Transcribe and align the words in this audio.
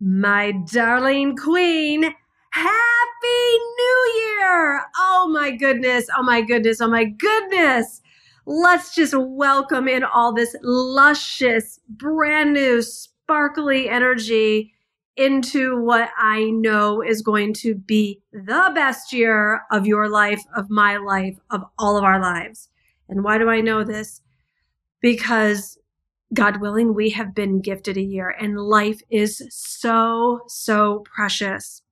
my 0.00 0.52
darling 0.72 1.36
queen. 1.36 2.02
Happy 2.52 3.58
New 3.76 4.12
Year! 4.16 4.82
Oh 4.96 5.30
my 5.32 5.50
goodness, 5.50 6.06
oh 6.16 6.22
my 6.22 6.40
goodness, 6.40 6.80
oh 6.80 6.88
my 6.88 7.04
goodness. 7.04 8.00
Let's 8.46 8.94
just 8.94 9.14
welcome 9.16 9.86
in 9.86 10.02
all 10.02 10.32
this 10.32 10.56
luscious, 10.62 11.78
brand 11.88 12.54
new, 12.54 12.82
sparkly 12.82 13.88
energy 13.88 14.72
into 15.16 15.80
what 15.80 16.08
I 16.16 16.44
know 16.44 17.02
is 17.02 17.20
going 17.20 17.52
to 17.54 17.74
be 17.74 18.22
the 18.32 18.72
best 18.74 19.12
year 19.12 19.62
of 19.70 19.86
your 19.86 20.08
life, 20.08 20.42
of 20.56 20.70
my 20.70 20.96
life, 20.96 21.38
of 21.50 21.62
all 21.78 21.98
of 21.98 22.04
our 22.04 22.20
lives. 22.20 22.70
And 23.08 23.22
why 23.22 23.36
do 23.36 23.50
I 23.50 23.60
know 23.60 23.84
this? 23.84 24.22
Because 25.02 25.78
God 26.32 26.60
willing, 26.60 26.94
we 26.94 27.10
have 27.10 27.34
been 27.34 27.60
gifted 27.60 27.96
a 27.96 28.02
year 28.02 28.28
and 28.28 28.58
life 28.58 29.00
is 29.10 29.42
so, 29.50 30.40
so 30.46 31.04
precious. 31.14 31.82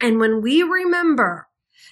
And 0.00 0.18
when 0.18 0.40
we 0.40 0.62
remember 0.62 1.48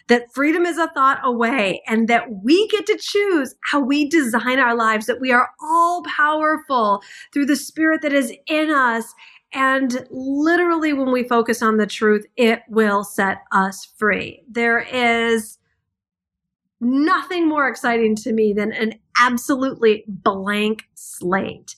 that 0.08 0.32
freedom 0.32 0.64
is 0.64 0.78
a 0.78 0.90
thought 0.94 1.18
away 1.24 1.82
and 1.86 2.08
that 2.08 2.24
we 2.42 2.68
get 2.68 2.86
to 2.86 2.98
choose 3.00 3.54
how 3.70 3.80
we 3.80 4.08
design 4.08 4.58
our 4.58 4.76
lives, 4.76 5.06
that 5.06 5.20
we 5.20 5.32
are 5.32 5.50
all 5.60 6.02
powerful 6.04 7.02
through 7.32 7.46
the 7.46 7.56
spirit 7.56 8.02
that 8.02 8.12
is 8.12 8.32
in 8.46 8.70
us. 8.70 9.12
And 9.52 10.06
literally, 10.10 10.92
when 10.92 11.12
we 11.12 11.24
focus 11.24 11.62
on 11.62 11.76
the 11.76 11.86
truth, 11.86 12.26
it 12.36 12.62
will 12.68 13.04
set 13.04 13.38
us 13.52 13.88
free. 13.96 14.42
There 14.48 14.80
is 14.80 15.58
nothing 16.80 17.48
more 17.48 17.68
exciting 17.68 18.14
to 18.16 18.32
me 18.32 18.52
than 18.52 18.72
an 18.72 18.94
absolutely 19.20 20.04
blank 20.06 20.88
slate. 20.94 21.76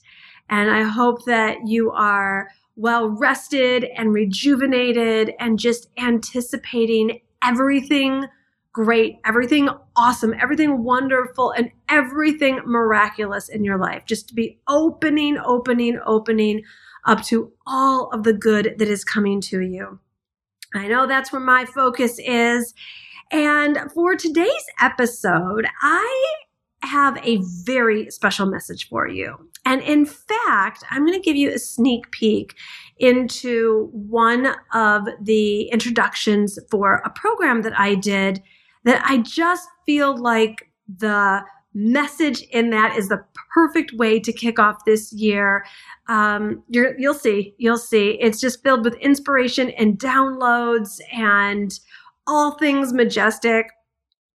And 0.49 0.69
I 0.71 0.83
hope 0.83 1.25
that 1.25 1.67
you 1.67 1.91
are 1.91 2.49
well 2.75 3.09
rested 3.09 3.85
and 3.95 4.13
rejuvenated 4.13 5.33
and 5.39 5.59
just 5.59 5.89
anticipating 5.97 7.19
everything 7.43 8.25
great, 8.71 9.17
everything 9.25 9.69
awesome, 9.95 10.33
everything 10.39 10.83
wonderful, 10.83 11.51
and 11.51 11.71
everything 11.89 12.61
miraculous 12.65 13.49
in 13.49 13.63
your 13.63 13.77
life. 13.77 14.05
Just 14.05 14.29
to 14.29 14.33
be 14.33 14.59
opening, 14.67 15.37
opening, 15.37 15.99
opening 16.05 16.63
up 17.05 17.23
to 17.23 17.51
all 17.65 18.09
of 18.13 18.23
the 18.23 18.33
good 18.33 18.75
that 18.77 18.87
is 18.87 19.03
coming 19.03 19.41
to 19.41 19.61
you. 19.61 19.99
I 20.73 20.87
know 20.87 21.07
that's 21.07 21.31
where 21.31 21.41
my 21.41 21.65
focus 21.65 22.19
is. 22.19 22.73
And 23.31 23.77
for 23.93 24.15
today's 24.15 24.65
episode, 24.81 25.67
I 25.81 26.35
have 26.83 27.17
a 27.23 27.41
very 27.63 28.09
special 28.09 28.45
message 28.45 28.87
for 28.87 29.07
you. 29.07 29.35
And 29.65 29.81
in 29.81 30.05
fact, 30.05 30.83
I'm 30.89 31.05
going 31.05 31.19
to 31.19 31.23
give 31.23 31.35
you 31.35 31.51
a 31.51 31.59
sneak 31.59 32.11
peek 32.11 32.55
into 32.97 33.89
one 33.91 34.55
of 34.73 35.07
the 35.21 35.63
introductions 35.63 36.57
for 36.71 37.01
a 37.05 37.09
program 37.09 37.61
that 37.63 37.77
I 37.77 37.95
did 37.95 38.41
that 38.85 39.03
I 39.05 39.17
just 39.17 39.67
feel 39.85 40.17
like 40.17 40.71
the 40.87 41.41
message 41.73 42.41
in 42.51 42.71
that 42.71 42.97
is 42.97 43.09
the 43.09 43.23
perfect 43.53 43.93
way 43.93 44.19
to 44.19 44.33
kick 44.33 44.57
off 44.57 44.85
this 44.85 45.13
year. 45.13 45.65
Um, 46.07 46.63
you 46.69 46.95
will 46.97 47.13
see, 47.13 47.53
you'll 47.57 47.77
see. 47.77 48.17
It's 48.19 48.39
just 48.39 48.63
filled 48.63 48.83
with 48.83 48.95
inspiration 48.95 49.69
and 49.71 49.99
downloads 49.99 50.99
and 51.13 51.77
all 52.25 52.57
things 52.57 52.93
majestic. 52.93 53.67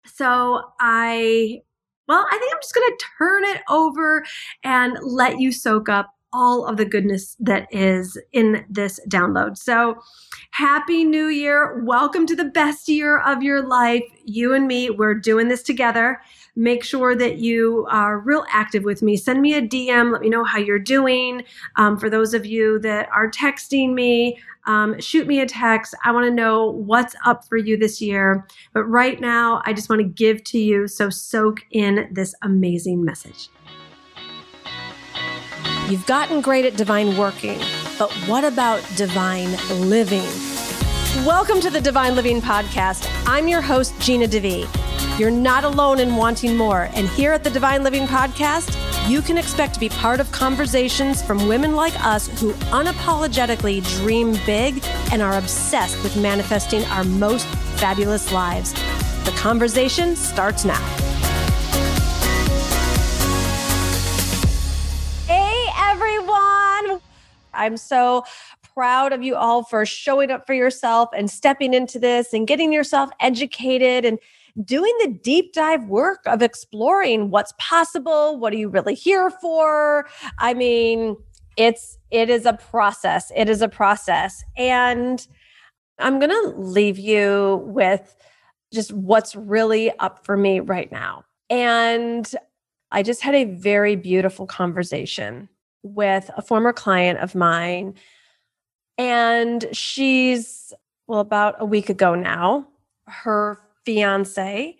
So 0.06 0.62
I 0.78 1.62
well, 2.08 2.26
I 2.30 2.38
think 2.38 2.52
I'm 2.52 2.60
just 2.60 2.74
going 2.74 2.90
to 2.90 3.04
turn 3.18 3.44
it 3.44 3.62
over 3.68 4.24
and 4.62 4.98
let 5.02 5.40
you 5.40 5.52
soak 5.52 5.88
up 5.88 6.10
all 6.34 6.66
of 6.66 6.76
the 6.76 6.84
goodness 6.84 7.36
that 7.38 7.72
is 7.72 8.18
in 8.32 8.66
this 8.68 9.00
download. 9.08 9.56
So, 9.56 10.02
happy 10.50 11.04
new 11.04 11.28
year. 11.28 11.82
Welcome 11.84 12.26
to 12.26 12.34
the 12.34 12.44
best 12.44 12.88
year 12.88 13.20
of 13.20 13.42
your 13.42 13.66
life. 13.66 14.02
You 14.24 14.52
and 14.52 14.66
me, 14.66 14.90
we're 14.90 15.14
doing 15.14 15.48
this 15.48 15.62
together. 15.62 16.20
Make 16.56 16.82
sure 16.82 17.14
that 17.14 17.38
you 17.38 17.86
are 17.88 18.18
real 18.18 18.44
active 18.50 18.82
with 18.82 19.00
me. 19.00 19.16
Send 19.16 19.40
me 19.42 19.54
a 19.54 19.62
DM. 19.62 20.12
Let 20.12 20.22
me 20.22 20.28
know 20.28 20.44
how 20.44 20.58
you're 20.58 20.78
doing. 20.78 21.44
Um, 21.76 21.96
for 21.96 22.10
those 22.10 22.34
of 22.34 22.44
you 22.44 22.80
that 22.80 23.08
are 23.10 23.30
texting 23.30 23.94
me, 23.94 24.38
um, 24.66 24.98
shoot 25.00 25.26
me 25.28 25.40
a 25.40 25.46
text. 25.46 25.94
I 26.04 26.10
want 26.10 26.26
to 26.26 26.34
know 26.34 26.70
what's 26.70 27.14
up 27.24 27.46
for 27.48 27.56
you 27.56 27.76
this 27.76 28.00
year. 28.00 28.46
But 28.72 28.84
right 28.84 29.20
now, 29.20 29.62
I 29.64 29.72
just 29.72 29.88
want 29.88 30.00
to 30.00 30.08
give 30.08 30.42
to 30.44 30.58
you. 30.58 30.88
So 30.88 31.10
soak 31.10 31.60
in 31.70 32.08
this 32.10 32.34
amazing 32.42 33.04
message. 33.04 33.50
You've 35.88 36.06
gotten 36.06 36.40
great 36.40 36.64
at 36.64 36.78
divine 36.78 37.14
working, 37.14 37.58
but 37.98 38.10
what 38.26 38.42
about 38.42 38.82
divine 38.96 39.50
living? 39.90 40.24
Welcome 41.26 41.60
to 41.60 41.68
the 41.68 41.78
Divine 41.78 42.16
Living 42.16 42.40
Podcast. 42.40 43.06
I'm 43.26 43.48
your 43.48 43.60
host, 43.60 43.92
Gina 44.00 44.26
DeVee. 44.26 44.66
You're 45.18 45.30
not 45.30 45.62
alone 45.62 46.00
in 46.00 46.16
wanting 46.16 46.56
more. 46.56 46.88
And 46.94 47.06
here 47.10 47.32
at 47.32 47.44
the 47.44 47.50
Divine 47.50 47.82
Living 47.82 48.06
Podcast, 48.06 48.74
you 49.10 49.20
can 49.20 49.36
expect 49.36 49.74
to 49.74 49.80
be 49.80 49.90
part 49.90 50.20
of 50.20 50.32
conversations 50.32 51.20
from 51.20 51.48
women 51.48 51.76
like 51.76 51.94
us 52.02 52.28
who 52.40 52.54
unapologetically 52.72 53.86
dream 53.98 54.38
big 54.46 54.82
and 55.12 55.20
are 55.20 55.36
obsessed 55.36 56.02
with 56.02 56.16
manifesting 56.16 56.82
our 56.84 57.04
most 57.04 57.46
fabulous 57.76 58.32
lives. 58.32 58.72
The 59.24 59.34
conversation 59.36 60.16
starts 60.16 60.64
now. 60.64 61.03
I'm 67.54 67.76
so 67.76 68.24
proud 68.74 69.12
of 69.12 69.22
you 69.22 69.36
all 69.36 69.62
for 69.62 69.86
showing 69.86 70.30
up 70.30 70.46
for 70.46 70.54
yourself 70.54 71.08
and 71.16 71.30
stepping 71.30 71.74
into 71.74 71.98
this 71.98 72.32
and 72.32 72.46
getting 72.46 72.72
yourself 72.72 73.10
educated 73.20 74.04
and 74.04 74.18
doing 74.64 74.94
the 75.02 75.08
deep 75.08 75.52
dive 75.52 75.84
work 75.86 76.20
of 76.26 76.42
exploring 76.42 77.30
what's 77.30 77.52
possible. 77.58 78.38
What 78.38 78.52
are 78.52 78.56
you 78.56 78.68
really 78.68 78.94
here 78.94 79.30
for? 79.30 80.06
I 80.38 80.54
mean, 80.54 81.16
it's 81.56 81.98
it 82.10 82.30
is 82.30 82.46
a 82.46 82.54
process. 82.54 83.30
It 83.34 83.48
is 83.48 83.62
a 83.62 83.68
process. 83.68 84.44
And 84.56 85.26
I'm 85.98 86.18
going 86.18 86.30
to 86.30 86.54
leave 86.58 86.98
you 86.98 87.62
with 87.66 88.16
just 88.72 88.92
what's 88.92 89.36
really 89.36 89.96
up 89.98 90.24
for 90.24 90.36
me 90.36 90.60
right 90.60 90.90
now. 90.90 91.24
And 91.48 92.28
I 92.90 93.02
just 93.02 93.22
had 93.22 93.34
a 93.34 93.44
very 93.44 93.96
beautiful 93.96 94.46
conversation 94.46 95.48
with 95.84 96.30
a 96.36 96.42
former 96.42 96.72
client 96.72 97.20
of 97.20 97.36
mine. 97.36 97.94
And 98.98 99.64
she's, 99.72 100.72
well, 101.06 101.20
about 101.20 101.56
a 101.60 101.64
week 101.64 101.88
ago 101.88 102.16
now, 102.16 102.66
her 103.06 103.60
fiance 103.84 104.76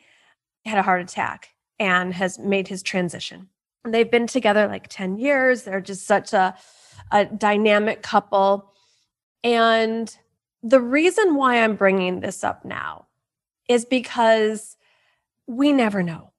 had 0.65 0.79
a 0.79 0.83
heart 0.83 1.03
attack 1.03 1.51
and 1.79 2.13
has 2.15 2.39
made 2.39 2.67
his 2.67 2.83
transition. 2.83 3.49
And 3.85 3.93
they've 3.93 4.11
been 4.11 4.27
together 4.27 4.67
like 4.67 4.89
10 4.89 5.19
years. 5.19 5.63
They're 5.63 5.81
just 5.81 6.07
such 6.07 6.33
a, 6.33 6.57
a 7.13 7.27
dynamic 7.27 8.03
couple. 8.03 8.73
And 9.43 10.17
the 10.63 10.81
reason 10.81 11.35
why 11.35 11.63
I'm 11.63 11.77
bringing 11.77 12.21
this 12.21 12.43
up 12.43 12.65
now 12.65 13.07
is 13.69 13.85
because 13.85 14.77
we 15.47 15.73
never 15.73 16.03
know. 16.03 16.31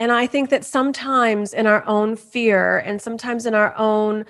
And 0.00 0.12
I 0.12 0.26
think 0.26 0.50
that 0.50 0.64
sometimes 0.64 1.52
in 1.52 1.66
our 1.66 1.86
own 1.86 2.16
fear 2.16 2.78
and 2.78 3.00
sometimes 3.00 3.46
in 3.46 3.54
our 3.54 3.76
own 3.76 4.24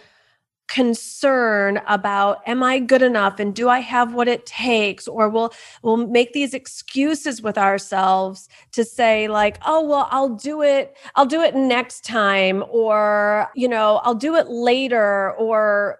concern 0.66 1.78
about 1.86 2.40
am 2.46 2.62
i 2.62 2.78
good 2.78 3.02
enough? 3.02 3.38
And 3.38 3.54
do 3.54 3.68
i 3.68 3.80
have 3.80 4.14
what 4.14 4.28
it 4.28 4.46
takes? 4.46 5.06
Or 5.06 5.28
we'll 5.28 5.52
we'll 5.82 5.98
make 5.98 6.32
these 6.32 6.54
excuses 6.54 7.42
with 7.42 7.58
ourselves 7.58 8.48
to 8.72 8.84
say 8.84 9.28
like 9.28 9.58
oh 9.66 9.86
well 9.86 10.08
i'll 10.10 10.30
do 10.30 10.62
it 10.62 10.96
i'll 11.16 11.26
do 11.26 11.42
it 11.42 11.54
next 11.54 12.04
time 12.04 12.64
or 12.70 13.50
you 13.54 13.68
know 13.68 14.00
i'll 14.04 14.14
do 14.14 14.36
it 14.36 14.48
later 14.48 15.32
or 15.32 15.98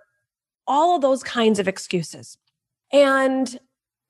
all 0.66 0.96
of 0.96 1.02
those 1.02 1.22
kinds 1.22 1.58
of 1.58 1.68
excuses. 1.68 2.38
And 2.92 3.58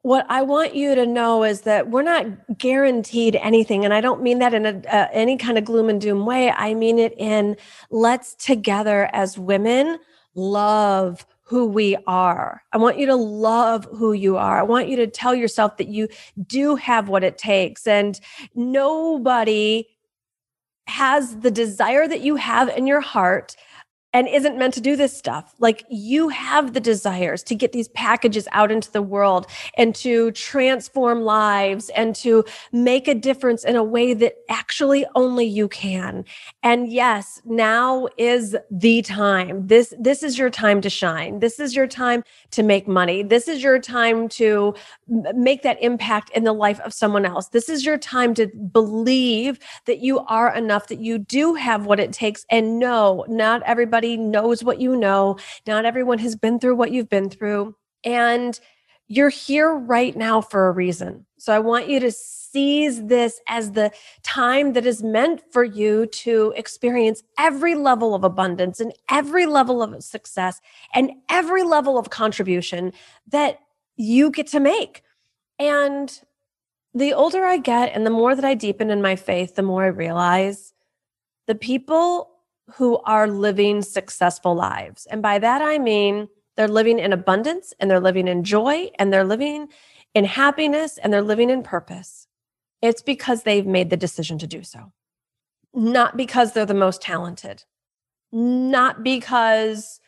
what 0.04 0.26
I 0.28 0.42
want 0.42 0.74
you 0.74 0.94
to 0.94 1.06
know 1.06 1.44
is 1.44 1.62
that 1.62 1.88
we're 1.88 2.02
not 2.02 2.26
guaranteed 2.58 3.36
anything. 3.36 3.86
And 3.86 3.94
I 3.94 4.02
don't 4.02 4.22
mean 4.22 4.38
that 4.40 4.52
in 4.52 4.66
a, 4.66 4.82
uh, 4.86 5.08
any 5.14 5.38
kind 5.38 5.56
of 5.56 5.64
gloom 5.64 5.88
and 5.88 5.98
doom 5.98 6.26
way. 6.26 6.50
I 6.50 6.74
mean 6.74 6.98
it 6.98 7.14
in 7.16 7.56
let's 7.90 8.34
together 8.34 9.08
as 9.14 9.38
women 9.38 9.98
love 10.34 11.24
who 11.44 11.64
we 11.64 11.96
are. 12.06 12.62
I 12.70 12.76
want 12.76 12.98
you 12.98 13.06
to 13.06 13.14
love 13.16 13.88
who 13.96 14.12
you 14.12 14.36
are. 14.36 14.58
I 14.58 14.62
want 14.62 14.88
you 14.88 14.96
to 14.96 15.06
tell 15.06 15.34
yourself 15.34 15.78
that 15.78 15.88
you 15.88 16.08
do 16.46 16.76
have 16.76 17.08
what 17.08 17.24
it 17.24 17.38
takes 17.38 17.86
and 17.86 18.20
nobody 18.54 19.86
has 20.86 21.38
the 21.38 21.50
desire 21.50 22.06
that 22.06 22.20
you 22.20 22.36
have 22.36 22.68
in 22.68 22.86
your 22.86 23.00
heart 23.00 23.56
and 24.14 24.28
isn't 24.28 24.56
meant 24.56 24.72
to 24.72 24.80
do 24.80 24.94
this 24.94 25.14
stuff. 25.14 25.54
Like 25.58 25.84
you 25.90 26.28
have 26.28 26.72
the 26.72 26.80
desires 26.80 27.42
to 27.42 27.54
get 27.54 27.72
these 27.72 27.88
packages 27.88 28.46
out 28.52 28.70
into 28.70 28.90
the 28.92 29.02
world 29.02 29.48
and 29.76 29.92
to 29.96 30.30
transform 30.30 31.22
lives 31.22 31.90
and 31.90 32.14
to 32.16 32.44
make 32.72 33.08
a 33.08 33.14
difference 33.14 33.64
in 33.64 33.74
a 33.74 33.82
way 33.82 34.14
that 34.14 34.36
actually 34.48 35.04
only 35.16 35.44
you 35.44 35.66
can. 35.66 36.24
And 36.62 36.92
yes, 36.92 37.42
now 37.44 38.06
is 38.16 38.56
the 38.70 39.02
time. 39.02 39.66
This 39.66 39.92
this 39.98 40.22
is 40.22 40.38
your 40.38 40.50
time 40.50 40.80
to 40.82 40.90
shine. 40.90 41.40
This 41.40 41.58
is 41.58 41.74
your 41.74 41.88
time 41.88 42.22
to 42.52 42.62
make 42.62 42.86
money. 42.86 43.24
This 43.24 43.48
is 43.48 43.64
your 43.64 43.80
time 43.80 44.28
to 44.28 44.74
make 45.08 45.62
that 45.62 45.82
impact 45.82 46.30
in 46.30 46.44
the 46.44 46.52
life 46.52 46.78
of 46.80 46.94
someone 46.94 47.26
else. 47.26 47.48
This 47.48 47.68
is 47.68 47.84
your 47.84 47.98
time 47.98 48.32
to 48.34 48.46
believe 48.46 49.58
that 49.86 49.98
you 49.98 50.20
are 50.20 50.54
enough 50.54 50.86
that 50.86 51.00
you 51.00 51.18
do 51.18 51.54
have 51.54 51.86
what 51.86 51.98
it 51.98 52.12
takes 52.12 52.46
and 52.48 52.78
no, 52.78 53.24
not 53.28 53.60
everybody 53.64 54.03
everybody 54.04 54.16
knows 54.16 54.62
what 54.62 54.80
you 54.80 54.96
know. 54.96 55.38
Not 55.66 55.84
everyone 55.84 56.18
has 56.18 56.36
been 56.36 56.58
through 56.58 56.76
what 56.76 56.92
you've 56.92 57.08
been 57.08 57.30
through. 57.30 57.74
And 58.04 58.58
you're 59.08 59.30
here 59.30 59.74
right 59.74 60.16
now 60.16 60.40
for 60.40 60.68
a 60.68 60.72
reason. 60.72 61.26
So 61.38 61.54
I 61.54 61.58
want 61.58 61.88
you 61.88 62.00
to 62.00 62.10
seize 62.10 63.04
this 63.04 63.40
as 63.48 63.72
the 63.72 63.90
time 64.22 64.74
that 64.74 64.86
is 64.86 65.02
meant 65.02 65.42
for 65.52 65.64
you 65.64 66.06
to 66.06 66.52
experience 66.56 67.22
every 67.38 67.74
level 67.74 68.14
of 68.14 68.24
abundance 68.24 68.80
and 68.80 68.92
every 69.10 69.46
level 69.46 69.82
of 69.82 70.02
success 70.02 70.60
and 70.94 71.10
every 71.28 71.62
level 71.62 71.98
of 71.98 72.10
contribution 72.10 72.92
that 73.28 73.58
you 73.96 74.30
get 74.30 74.46
to 74.48 74.60
make. 74.60 75.02
And 75.58 76.20
the 76.94 77.12
older 77.12 77.44
I 77.44 77.58
get 77.58 77.92
and 77.94 78.06
the 78.06 78.10
more 78.10 78.34
that 78.34 78.44
I 78.44 78.54
deepen 78.54 78.90
in 78.90 79.02
my 79.02 79.16
faith, 79.16 79.54
the 79.54 79.62
more 79.62 79.84
I 79.84 79.88
realize 79.88 80.72
the 81.46 81.54
people 81.54 82.33
who 82.72 82.98
are 83.04 83.28
living 83.28 83.82
successful 83.82 84.54
lives. 84.54 85.06
And 85.06 85.22
by 85.22 85.38
that, 85.38 85.62
I 85.62 85.78
mean 85.78 86.28
they're 86.56 86.68
living 86.68 86.98
in 86.98 87.12
abundance 87.12 87.74
and 87.78 87.90
they're 87.90 88.00
living 88.00 88.28
in 88.28 88.44
joy 88.44 88.90
and 88.98 89.12
they're 89.12 89.24
living 89.24 89.68
in 90.14 90.24
happiness 90.24 90.98
and 90.98 91.12
they're 91.12 91.22
living 91.22 91.50
in 91.50 91.62
purpose. 91.62 92.26
It's 92.80 93.02
because 93.02 93.42
they've 93.42 93.66
made 93.66 93.90
the 93.90 93.96
decision 93.96 94.38
to 94.38 94.46
do 94.46 94.62
so, 94.62 94.92
not 95.72 96.16
because 96.16 96.52
they're 96.52 96.66
the 96.66 96.74
most 96.74 97.02
talented, 97.02 97.64
not 98.32 99.02
because 99.02 100.00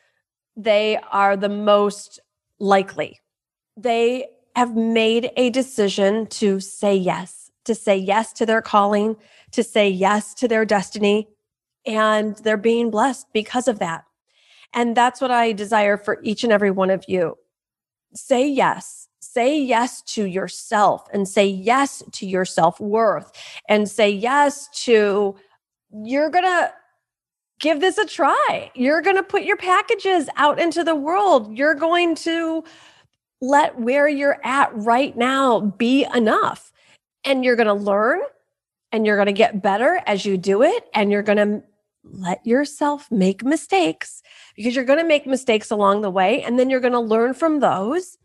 they 0.56 0.99
are 1.11 1.37
the 1.37 1.49
most 1.49 2.20
likely. 2.58 3.20
They 3.76 4.26
have 4.55 4.75
made 4.75 5.31
a 5.37 5.50
decision 5.50 6.26
to 6.26 6.61
say 6.61 6.94
yes, 6.97 7.50
to 7.64 7.75
say 7.75 7.97
yes 7.97 8.32
to 8.35 8.47
their 8.47 8.62
calling, 8.62 9.17
to 9.53 9.62
say 9.62 9.88
yes 9.88 10.32
to 10.35 10.49
their 10.49 10.64
destiny, 10.64 11.29
and 11.87 12.37
they're 12.37 12.56
being 12.56 12.91
blessed 12.91 13.27
because 13.33 13.69
of 13.69 13.79
that. 13.79 14.05
And 14.75 14.97
that's 14.97 15.21
what 15.21 15.31
I 15.31 15.53
desire 15.53 15.97
for 15.97 16.21
each 16.23 16.44
and 16.44 16.53
every 16.53 16.71
one 16.71 16.91
of 16.91 17.05
you. 17.09 17.38
Say 18.15 18.49
yes. 18.49 19.09
Say 19.21 19.61
yes 19.61 20.03
to 20.03 20.25
yourself 20.25 21.06
and 21.12 21.29
say 21.29 21.47
yes 21.47 22.03
to 22.12 22.27
your 22.27 22.44
self 22.44 22.81
worth 22.81 23.33
and 23.69 23.88
say 23.88 24.11
yes 24.11 24.69
to 24.85 25.37
you're 25.91 26.31
going 26.31 26.44
to 26.44 26.73
give 27.59 27.81
this 27.81 27.99
a 27.99 28.06
try. 28.06 28.71
You're 28.75 29.03
going 29.03 29.17
to 29.17 29.23
put 29.23 29.43
your 29.43 29.56
packages 29.56 30.29
out 30.37 30.61
into 30.61 30.85
the 30.85 30.94
world. 30.94 31.56
You're 31.56 31.75
going 31.75 32.15
to 32.17 32.65
let 33.41 33.79
where 33.79 34.09
you're 34.09 34.41
at 34.44 34.71
right 34.75 35.17
now 35.17 35.61
be 35.61 36.06
enough. 36.15 36.73
And 37.25 37.44
you're 37.44 37.56
going 37.56 37.67
to 37.67 37.75
learn 37.75 38.21
and 38.93 39.05
you're 39.05 39.17
going 39.17 39.27
to 39.27 39.32
get 39.32 39.62
better 39.62 40.00
as 40.06 40.25
you 40.25 40.37
do 40.37 40.62
it. 40.62 40.85
And 40.94 41.11
you're 41.11 41.23
going 41.23 41.39
to 41.39 41.62
let 42.12 42.44
yourself 42.47 43.11
make 43.11 43.44
mistakes 43.44 44.23
because 44.56 44.75
you're 44.75 44.85
going 44.85 44.99
to 44.99 45.05
make 45.05 45.26
mistakes 45.26 45.70
along 45.70 46.03
the 46.03 46.11
way 46.11 46.43
and 46.43 46.58
then 46.58 46.70
you're 46.70 46.81
going 46.81 46.93
to 46.93 47.00
learn 47.00 47.35
from 47.35 47.61
those. 47.61 48.17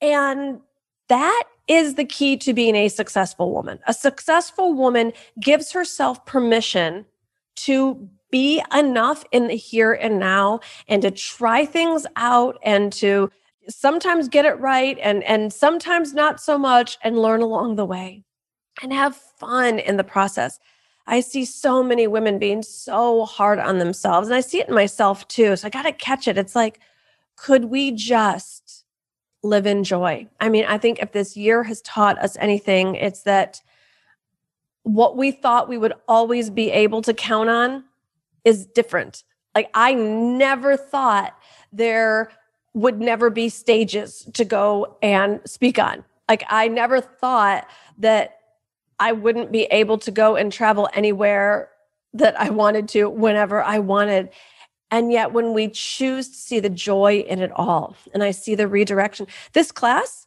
And 0.00 0.60
that 1.08 1.44
is 1.68 1.94
the 1.94 2.04
key 2.04 2.36
to 2.38 2.52
being 2.52 2.74
a 2.74 2.88
successful 2.88 3.52
woman. 3.52 3.78
A 3.86 3.94
successful 3.94 4.72
woman 4.72 5.12
gives 5.40 5.72
herself 5.72 6.24
permission 6.26 7.04
to 7.56 8.08
be 8.30 8.62
enough 8.74 9.24
in 9.32 9.48
the 9.48 9.56
here 9.56 9.92
and 9.92 10.18
now 10.18 10.60
and 10.88 11.02
to 11.02 11.10
try 11.10 11.64
things 11.64 12.06
out 12.16 12.58
and 12.62 12.92
to 12.92 13.30
sometimes 13.68 14.28
get 14.28 14.44
it 14.44 14.58
right 14.58 14.98
and 15.02 15.22
and 15.24 15.52
sometimes 15.52 16.14
not 16.14 16.40
so 16.40 16.56
much 16.56 16.98
and 17.02 17.18
learn 17.20 17.42
along 17.42 17.76
the 17.76 17.84
way 17.84 18.24
and 18.82 18.92
have 18.92 19.16
fun 19.16 19.78
in 19.78 19.96
the 19.96 20.04
process. 20.04 20.58
I 21.06 21.20
see 21.20 21.44
so 21.44 21.82
many 21.82 22.06
women 22.06 22.38
being 22.38 22.62
so 22.62 23.24
hard 23.24 23.58
on 23.58 23.78
themselves. 23.78 24.28
And 24.28 24.34
I 24.34 24.40
see 24.40 24.60
it 24.60 24.68
in 24.68 24.74
myself 24.74 25.26
too. 25.28 25.56
So 25.56 25.66
I 25.66 25.70
got 25.70 25.82
to 25.82 25.92
catch 25.92 26.28
it. 26.28 26.38
It's 26.38 26.54
like, 26.54 26.80
could 27.36 27.66
we 27.66 27.90
just 27.90 28.84
live 29.42 29.66
in 29.66 29.82
joy? 29.82 30.26
I 30.40 30.48
mean, 30.48 30.64
I 30.66 30.78
think 30.78 30.98
if 31.00 31.12
this 31.12 31.36
year 31.36 31.62
has 31.64 31.80
taught 31.82 32.18
us 32.18 32.36
anything, 32.38 32.94
it's 32.94 33.22
that 33.22 33.60
what 34.82 35.16
we 35.16 35.30
thought 35.30 35.68
we 35.68 35.78
would 35.78 35.94
always 36.08 36.50
be 36.50 36.70
able 36.70 37.02
to 37.02 37.14
count 37.14 37.48
on 37.48 37.84
is 38.44 38.66
different. 38.66 39.24
Like, 39.54 39.70
I 39.74 39.94
never 39.94 40.76
thought 40.76 41.34
there 41.72 42.30
would 42.74 43.00
never 43.00 43.30
be 43.30 43.48
stages 43.48 44.28
to 44.34 44.44
go 44.44 44.96
and 45.02 45.40
speak 45.44 45.78
on. 45.78 46.04
Like, 46.28 46.44
I 46.48 46.68
never 46.68 47.00
thought 47.00 47.66
that 47.98 48.39
I 49.00 49.12
wouldn't 49.12 49.50
be 49.50 49.62
able 49.64 49.98
to 49.98 50.10
go 50.10 50.36
and 50.36 50.52
travel 50.52 50.88
anywhere 50.94 51.70
that 52.12 52.38
I 52.38 52.50
wanted 52.50 52.88
to 52.90 53.08
whenever 53.08 53.62
I 53.62 53.78
wanted. 53.78 54.28
And 54.90 55.10
yet, 55.10 55.32
when 55.32 55.54
we 55.54 55.68
choose 55.68 56.28
to 56.28 56.34
see 56.34 56.60
the 56.60 56.70
joy 56.70 57.24
in 57.26 57.40
it 57.40 57.52
all, 57.54 57.96
and 58.12 58.22
I 58.22 58.32
see 58.32 58.54
the 58.54 58.68
redirection, 58.68 59.26
this 59.52 59.72
class 59.72 60.26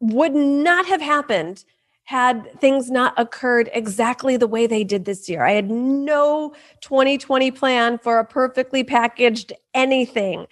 would 0.00 0.34
not 0.34 0.86
have 0.86 1.00
happened 1.00 1.64
had 2.04 2.48
things 2.60 2.88
not 2.88 3.12
occurred 3.16 3.68
exactly 3.72 4.36
the 4.36 4.46
way 4.46 4.68
they 4.68 4.84
did 4.84 5.04
this 5.04 5.28
year. 5.28 5.44
I 5.44 5.52
had 5.52 5.68
no 5.68 6.54
2020 6.80 7.50
plan 7.50 7.98
for 7.98 8.20
a 8.20 8.24
perfectly 8.24 8.84
packaged 8.84 9.52
anything. 9.74 10.46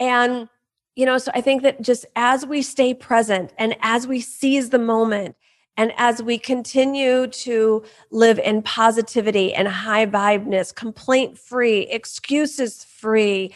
And, 0.00 0.48
you 0.96 1.06
know, 1.06 1.18
so 1.18 1.30
I 1.32 1.42
think 1.42 1.62
that 1.62 1.80
just 1.80 2.06
as 2.16 2.44
we 2.44 2.60
stay 2.60 2.92
present 2.92 3.52
and 3.56 3.76
as 3.82 4.08
we 4.08 4.20
seize 4.20 4.70
the 4.70 4.80
moment 4.80 5.36
and 5.76 5.92
as 5.96 6.22
we 6.22 6.38
continue 6.38 7.26
to 7.26 7.84
live 8.10 8.38
in 8.38 8.62
positivity 8.62 9.52
and 9.52 9.68
high 9.68 10.06
vibeness, 10.06 10.74
complaint 10.74 11.38
free, 11.38 11.82
excuses 11.82 12.84
free, 12.84 13.52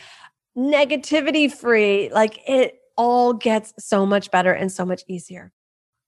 negativity 0.56 1.50
free, 1.50 2.10
like 2.12 2.40
it 2.46 2.80
all 2.96 3.32
gets 3.32 3.72
so 3.78 4.04
much 4.04 4.30
better 4.30 4.52
and 4.52 4.70
so 4.70 4.84
much 4.84 5.02
easier. 5.08 5.50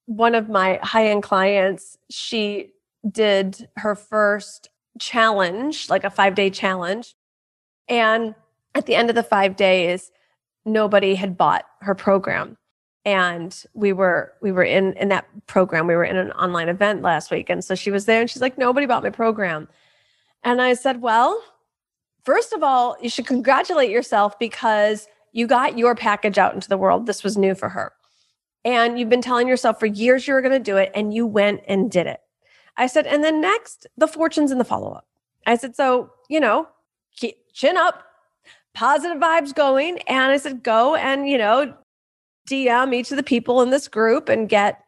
One 0.07 0.35
of 0.35 0.51
my 0.51 0.79
high 0.83 1.09
end 1.09 1.23
clients, 1.23 1.97
she 2.11 2.73
did 3.11 3.69
her 3.77 3.95
first 3.95 4.69
challenge, 4.99 5.89
like 5.89 6.05
a 6.05 6.11
five 6.11 6.35
day 6.35 6.51
challenge. 6.51 7.15
And 7.89 8.35
at 8.75 8.85
the 8.85 8.95
end 8.95 9.09
of 9.09 9.17
the 9.17 9.23
five 9.23 9.57
days, 9.57 10.11
nobody 10.67 11.15
had 11.15 11.39
bought 11.39 11.65
her 11.81 11.95
program 11.95 12.59
and 13.05 13.65
we 13.75 13.93
were 13.93 14.33
we 14.41 14.53
were 14.53 14.63
in 14.63 14.93
in 14.95 15.09
that 15.09 15.27
program. 15.47 15.87
We 15.87 15.95
were 15.95 16.05
in 16.05 16.17
an 16.17 16.31
online 16.33 16.69
event 16.69 17.03
last 17.03 17.31
week. 17.31 17.51
And 17.51 17.65
so 17.65 17.75
she 17.75 17.91
was 17.91 18.07
there 18.07 18.21
and 18.21 18.31
she's 18.31 18.43
like 18.43 18.59
nobody 18.59 18.87
bought 18.87 19.03
my 19.03 19.11
program. 19.11 19.69
And 20.45 20.61
i 20.61 20.75
said 20.75 21.03
well 21.03 21.43
first 22.25 22.53
of 22.53 22.63
all 22.63 22.97
you 23.01 23.09
should 23.09 23.27
congratulate 23.27 23.91
yourself 23.91 24.39
because 24.39 25.09
you 25.33 25.47
got 25.47 25.79
your 25.79 25.95
package 25.95 26.39
out 26.39 26.55
into 26.55 26.69
the 26.69 26.77
world. 26.77 27.07
This 27.07 27.25
was 27.25 27.37
new 27.37 27.55
for 27.55 27.69
her. 27.71 27.93
And 28.65 28.99
you've 28.99 29.09
been 29.09 29.23
telling 29.23 29.49
yourself 29.49 29.81
for 29.81 29.87
years 29.87 30.29
you 30.29 30.35
were 30.35 30.43
going 30.43 30.53
to 30.53 30.59
do 30.61 30.77
it 30.77 30.93
and 30.95 31.13
you 31.13 31.27
went 31.27 31.63
and 31.67 31.91
did 31.91 32.07
it. 32.07 32.21
I 32.77 32.87
said 32.87 33.07
and 33.07 33.25
then 33.25 33.41
next 33.41 33.87
the 33.97 34.07
fortunes 34.07 34.53
in 34.53 34.59
the 34.59 34.65
follow-up. 34.65 35.07
I 35.47 35.57
said 35.57 35.75
so 35.75 36.11
you 36.29 36.39
know 36.39 36.69
keep 37.17 37.37
chin 37.53 37.77
up 37.77 38.05
positive 38.75 39.19
vibes 39.19 39.53
going. 39.53 39.99
And 40.03 40.31
i 40.31 40.37
said 40.37 40.63
go 40.63 40.95
and 40.95 41.29
you 41.29 41.37
know 41.37 41.75
DM 42.49 42.95
each 42.95 43.11
of 43.11 43.17
the 43.17 43.23
people 43.23 43.63
in 43.63 43.71
this 43.71 43.89
group 43.89 44.29
and 44.29 44.49
get. 44.49 44.83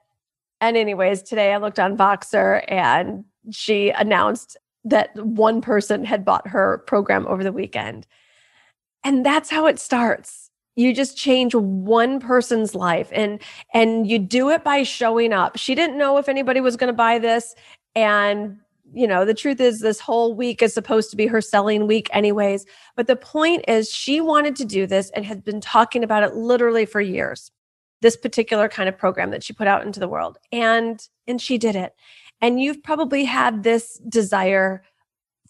And, 0.61 0.77
anyways, 0.77 1.23
today 1.23 1.53
I 1.53 1.59
looked 1.59 1.79
on 1.79 1.97
Voxer 1.97 2.65
and 2.69 3.25
she 3.51 3.91
announced 3.91 4.57
that 4.85 5.15
one 5.17 5.61
person 5.61 6.05
had 6.05 6.25
bought 6.25 6.47
her 6.49 6.79
program 6.87 7.27
over 7.27 7.43
the 7.43 7.53
weekend. 7.53 8.07
And 9.03 9.25
that's 9.25 9.51
how 9.51 9.67
it 9.67 9.79
starts. 9.79 10.51
You 10.77 10.95
just 10.95 11.17
change 11.17 11.55
one 11.55 12.19
person's 12.19 12.75
life 12.75 13.09
and 13.13 13.41
and 13.73 14.09
you 14.09 14.19
do 14.19 14.51
it 14.51 14.65
by 14.65 14.83
showing 14.83 15.33
up. 15.33 15.57
She 15.57 15.75
didn't 15.75 15.99
know 15.99 16.19
if 16.19 16.29
anybody 16.29 16.61
was 16.61 16.77
going 16.77 16.89
to 16.89 16.97
buy 16.97 17.19
this 17.19 17.55
and 17.95 18.59
you 18.95 19.07
know, 19.07 19.25
the 19.25 19.35
truth 19.35 19.61
is 19.61 19.81
this 19.81 20.01
whole 20.01 20.35
week 20.35 20.63
is 20.63 20.73
supposed 20.73 21.11
to 21.11 21.17
be 21.17 21.27
her 21.27 21.41
selling 21.41 21.87
week 21.87 22.09
anyways. 22.13 22.65
But 22.97 23.07
the 23.07 23.17
point 23.17 23.65
is 23.69 23.91
she 23.91 24.21
wanted 24.21 24.57
to 24.57 24.65
do 24.65 24.87
this 24.87 25.11
and 25.11 25.25
had 25.25 25.45
been 25.45 25.61
talking 25.61 26.05
about 26.05 26.23
it 26.23 26.35
literally 26.35 26.87
for 26.87 27.01
years. 27.01 27.51
This 28.01 28.17
particular 28.17 28.69
kind 28.69 28.89
of 28.89 28.97
program 28.97 29.31
that 29.31 29.43
she 29.43 29.53
put 29.53 29.67
out 29.67 29.85
into 29.85 30.01
the 30.01 30.09
world. 30.09 30.39
And 30.53 31.01
and 31.27 31.41
she 31.41 31.59
did 31.59 31.77
it. 31.77 31.95
And 32.41 32.61
you've 32.61 32.83
probably 32.83 33.25
had 33.25 33.63
this 33.63 34.01
desire 34.09 34.83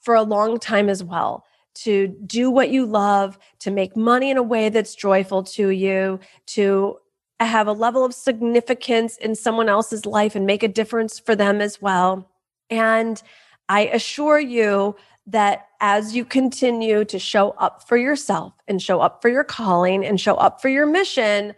for 0.03 0.15
a 0.15 0.23
long 0.23 0.59
time 0.59 0.89
as 0.89 1.03
well 1.03 1.45
to 1.75 2.09
do 2.25 2.51
what 2.51 2.71
you 2.71 2.87
love, 2.87 3.39
to 3.59 3.71
make 3.71 3.97
money 3.97 4.31
in 4.31 4.37
a 4.37 4.43
way 4.43 4.69
that's 4.69 4.95
joyful 4.95 5.43
to 5.43 5.71
you, 5.71 6.21
to 6.47 6.97
have 7.41 7.67
a 7.67 7.73
level 7.73 8.05
of 8.05 8.15
significance 8.15 9.17
in 9.17 9.35
someone 9.35 9.69
else's 9.69 10.07
life 10.07 10.35
and 10.35 10.47
make 10.47 10.63
a 10.63 10.69
difference 10.69 11.19
for 11.19 11.35
them 11.35 11.61
as 11.61 11.83
well. 11.83 12.31
And 12.75 13.23
I 13.69 13.87
assure 13.87 14.41
you 14.41 14.97
that 15.27 15.69
as 15.81 16.15
you 16.15 16.25
continue 16.25 17.05
to 17.05 17.19
show 17.19 17.51
up 17.53 17.87
for 17.89 17.97
yourself 17.97 18.53
and 18.69 18.83
show 18.83 19.01
up 19.01 19.23
for 19.23 19.29
your 19.29 19.45
calling 19.45 20.05
and 20.05 20.21
show 20.21 20.35
up 20.35 20.61
for 20.61 20.69
your 20.69 20.87
mission, 20.87 21.55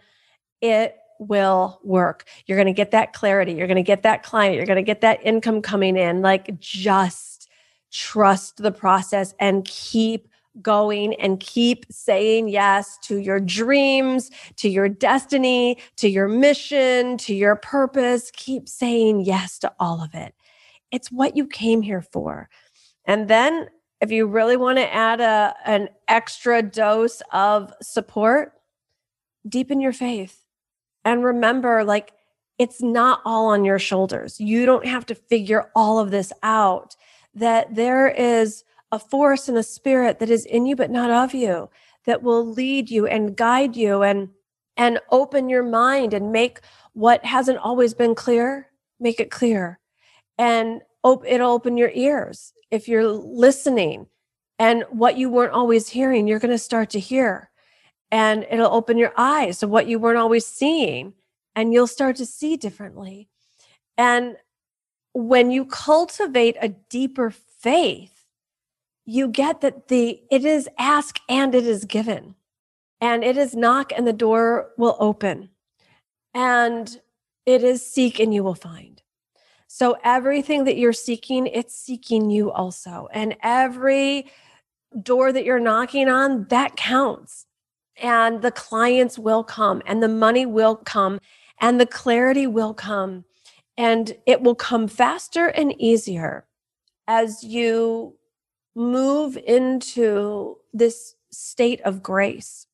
it 0.61 0.95
will 1.19 1.79
work. 1.83 2.25
You're 2.45 2.57
going 2.57 2.67
to 2.67 2.73
get 2.73 2.91
that 2.91 3.13
clarity. 3.13 3.53
You're 3.53 3.67
going 3.67 3.75
to 3.75 3.83
get 3.83 4.03
that 4.03 4.23
client. 4.23 4.55
You're 4.55 4.65
going 4.65 4.77
to 4.77 4.83
get 4.83 5.01
that 5.01 5.19
income 5.23 5.61
coming 5.61 5.97
in. 5.97 6.21
Like 6.21 6.59
just 6.59 7.49
trust 7.91 8.57
the 8.57 8.71
process 8.71 9.33
and 9.39 9.65
keep 9.65 10.27
going 10.61 11.13
and 11.15 11.39
keep 11.39 11.85
saying 11.91 12.49
yes 12.49 12.97
to 13.03 13.17
your 13.17 13.39
dreams, 13.39 14.31
to 14.57 14.69
your 14.69 14.89
destiny, 14.89 15.77
to 15.97 16.09
your 16.09 16.27
mission, 16.27 17.17
to 17.17 17.33
your 17.33 17.55
purpose. 17.55 18.31
Keep 18.35 18.69
saying 18.69 19.21
yes 19.21 19.59
to 19.59 19.71
all 19.79 20.01
of 20.01 20.13
it. 20.13 20.33
It's 20.91 21.11
what 21.11 21.35
you 21.35 21.47
came 21.47 21.81
here 21.81 22.01
for. 22.01 22.49
And 23.05 23.27
then 23.27 23.69
if 24.01 24.11
you 24.11 24.27
really 24.27 24.57
want 24.57 24.77
to 24.77 24.93
add 24.93 25.19
a 25.21 25.55
an 25.65 25.89
extra 26.07 26.61
dose 26.61 27.21
of 27.31 27.73
support, 27.81 28.53
deepen 29.47 29.81
your 29.81 29.93
faith. 29.93 30.43
And 31.03 31.23
remember 31.23 31.83
like 31.83 32.13
it's 32.57 32.81
not 32.81 33.21
all 33.25 33.47
on 33.47 33.65
your 33.65 33.79
shoulders. 33.79 34.39
You 34.39 34.65
don't 34.65 34.85
have 34.85 35.05
to 35.07 35.15
figure 35.15 35.71
all 35.75 35.99
of 35.99 36.11
this 36.11 36.33
out. 36.43 36.95
That 37.33 37.75
there 37.75 38.07
is 38.07 38.63
a 38.91 38.99
force 38.99 39.47
and 39.47 39.57
a 39.57 39.63
spirit 39.63 40.19
that 40.19 40.29
is 40.29 40.45
in 40.45 40.65
you 40.65 40.75
but 40.75 40.91
not 40.91 41.11
of 41.11 41.33
you 41.33 41.69
that 42.05 42.23
will 42.23 42.45
lead 42.45 42.89
you 42.89 43.05
and 43.05 43.35
guide 43.35 43.75
you 43.75 44.01
and 44.01 44.29
and 44.77 44.99
open 45.11 45.49
your 45.49 45.63
mind 45.63 46.13
and 46.13 46.31
make 46.31 46.61
what 46.93 47.23
hasn't 47.25 47.57
always 47.57 47.93
been 47.93 48.15
clear 48.15 48.69
make 48.99 49.19
it 49.19 49.29
clear 49.29 49.79
and 50.37 50.81
op- 51.03 51.25
it'll 51.25 51.51
open 51.51 51.77
your 51.77 51.91
ears 51.93 52.53
if 52.71 52.87
you're 52.87 53.07
listening. 53.07 54.07
And 54.59 54.85
what 54.89 55.17
you 55.17 55.29
weren't 55.29 55.53
always 55.53 55.87
hearing 55.87 56.27
you're 56.27 56.39
going 56.39 56.51
to 56.51 56.57
start 56.57 56.89
to 56.91 56.99
hear. 56.99 57.51
And 58.09 58.45
it'll 58.49 58.73
open 58.73 58.97
your 58.97 59.13
eyes 59.15 59.59
to 59.59 59.67
what 59.67 59.87
you 59.87 59.99
weren't 59.99 60.17
always 60.17 60.47
seeing 60.47 61.13
and 61.55 61.73
you'll 61.73 61.87
start 61.87 62.15
to 62.15 62.25
see 62.25 62.57
differently. 62.57 63.29
And 63.97 64.35
when 65.13 65.51
you 65.51 65.65
cultivate 65.65 66.55
a 66.59 66.69
deeper 66.69 67.29
faith 67.29 68.17
you 69.07 69.29
get 69.29 69.61
that 69.61 69.87
the 69.87 70.21
it 70.29 70.45
is 70.45 70.69
ask 70.77 71.19
and 71.27 71.55
it 71.55 71.65
is 71.65 71.85
given. 71.85 72.35
And 72.99 73.23
it 73.23 73.37
is 73.37 73.55
knock 73.55 73.91
and 73.95 74.05
the 74.05 74.13
door 74.13 74.71
will 74.77 74.97
open. 74.99 75.49
And 76.33 76.99
it 77.45 77.63
is 77.63 77.85
seek 77.85 78.19
and 78.19 78.33
you 78.33 78.43
will 78.43 78.55
find 78.55 79.01
so 79.77 79.95
everything 80.03 80.63
that 80.63 80.75
you're 80.77 80.91
seeking 80.91 81.45
it's 81.45 81.75
seeking 81.75 82.31
you 82.31 82.51
also. 82.51 83.07
And 83.13 83.37
every 83.43 84.25
door 85.03 85.31
that 85.31 85.45
you're 85.45 85.59
knocking 85.59 86.09
on 86.09 86.45
that 86.45 86.75
counts. 86.75 87.45
And 88.01 88.41
the 88.41 88.49
clients 88.49 89.19
will 89.19 89.43
come 89.43 89.83
and 89.85 90.01
the 90.01 90.07
money 90.07 90.47
will 90.47 90.77
come 90.77 91.19
and 91.61 91.79
the 91.79 91.85
clarity 91.85 92.47
will 92.47 92.73
come. 92.73 93.25
And 93.77 94.17
it 94.25 94.41
will 94.41 94.55
come 94.55 94.87
faster 94.87 95.45
and 95.45 95.79
easier 95.79 96.47
as 97.07 97.43
you 97.43 98.15
move 98.75 99.37
into 99.45 100.57
this 100.73 101.13
state 101.31 101.81
of 101.81 102.01
grace 102.01 102.65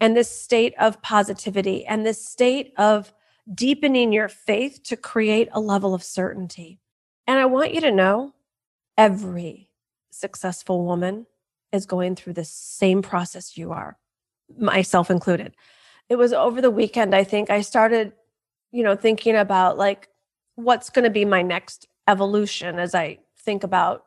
and 0.00 0.16
this 0.16 0.28
state 0.28 0.74
of 0.80 1.00
positivity 1.00 1.86
and 1.86 2.04
this 2.04 2.26
state 2.26 2.72
of 2.76 3.12
deepening 3.52 4.12
your 4.12 4.28
faith 4.28 4.82
to 4.84 4.96
create 4.96 5.48
a 5.52 5.60
level 5.60 5.94
of 5.94 6.02
certainty. 6.02 6.78
And 7.26 7.38
I 7.38 7.46
want 7.46 7.74
you 7.74 7.80
to 7.80 7.90
know 7.90 8.34
every 8.96 9.68
successful 10.10 10.84
woman 10.84 11.26
is 11.72 11.86
going 11.86 12.16
through 12.16 12.34
the 12.34 12.44
same 12.44 13.02
process 13.02 13.56
you 13.56 13.72
are, 13.72 13.98
myself 14.58 15.10
included. 15.10 15.54
It 16.08 16.16
was 16.16 16.32
over 16.32 16.60
the 16.60 16.70
weekend, 16.70 17.14
I 17.14 17.24
think 17.24 17.50
I 17.50 17.60
started, 17.60 18.12
you 18.72 18.82
know, 18.82 18.96
thinking 18.96 19.36
about 19.36 19.78
like 19.78 20.08
what's 20.56 20.90
going 20.90 21.04
to 21.04 21.10
be 21.10 21.24
my 21.24 21.42
next 21.42 21.86
evolution 22.08 22.78
as 22.78 22.94
I 22.94 23.18
think 23.38 23.62
about 23.62 24.04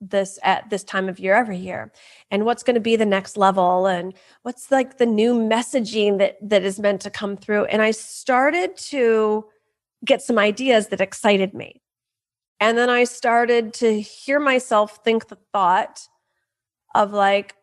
this 0.00 0.38
at 0.42 0.68
this 0.70 0.84
time 0.84 1.08
of 1.08 1.18
year 1.18 1.34
every 1.34 1.56
year? 1.56 1.92
And 2.30 2.44
what's 2.44 2.62
going 2.62 2.74
to 2.74 2.80
be 2.80 2.96
the 2.96 3.06
next 3.06 3.36
level? 3.36 3.86
And 3.86 4.14
what's 4.42 4.70
like 4.70 4.98
the 4.98 5.06
new 5.06 5.34
messaging 5.34 6.18
that 6.18 6.36
that 6.42 6.62
is 6.62 6.78
meant 6.78 7.00
to 7.02 7.10
come 7.10 7.36
through? 7.36 7.64
And 7.66 7.82
i 7.82 7.90
started 7.90 8.76
to 8.76 9.44
get 10.04 10.22
some 10.22 10.38
ideas 10.38 10.88
that 10.88 11.00
excited 11.00 11.54
me. 11.54 11.82
And 12.60 12.76
then 12.78 12.90
i 12.90 13.04
started 13.04 13.74
to 13.74 14.00
hear 14.00 14.40
myself 14.40 15.00
think 15.04 15.28
the 15.28 15.38
thought 15.52 16.06
of 16.94 17.12
like 17.12 17.54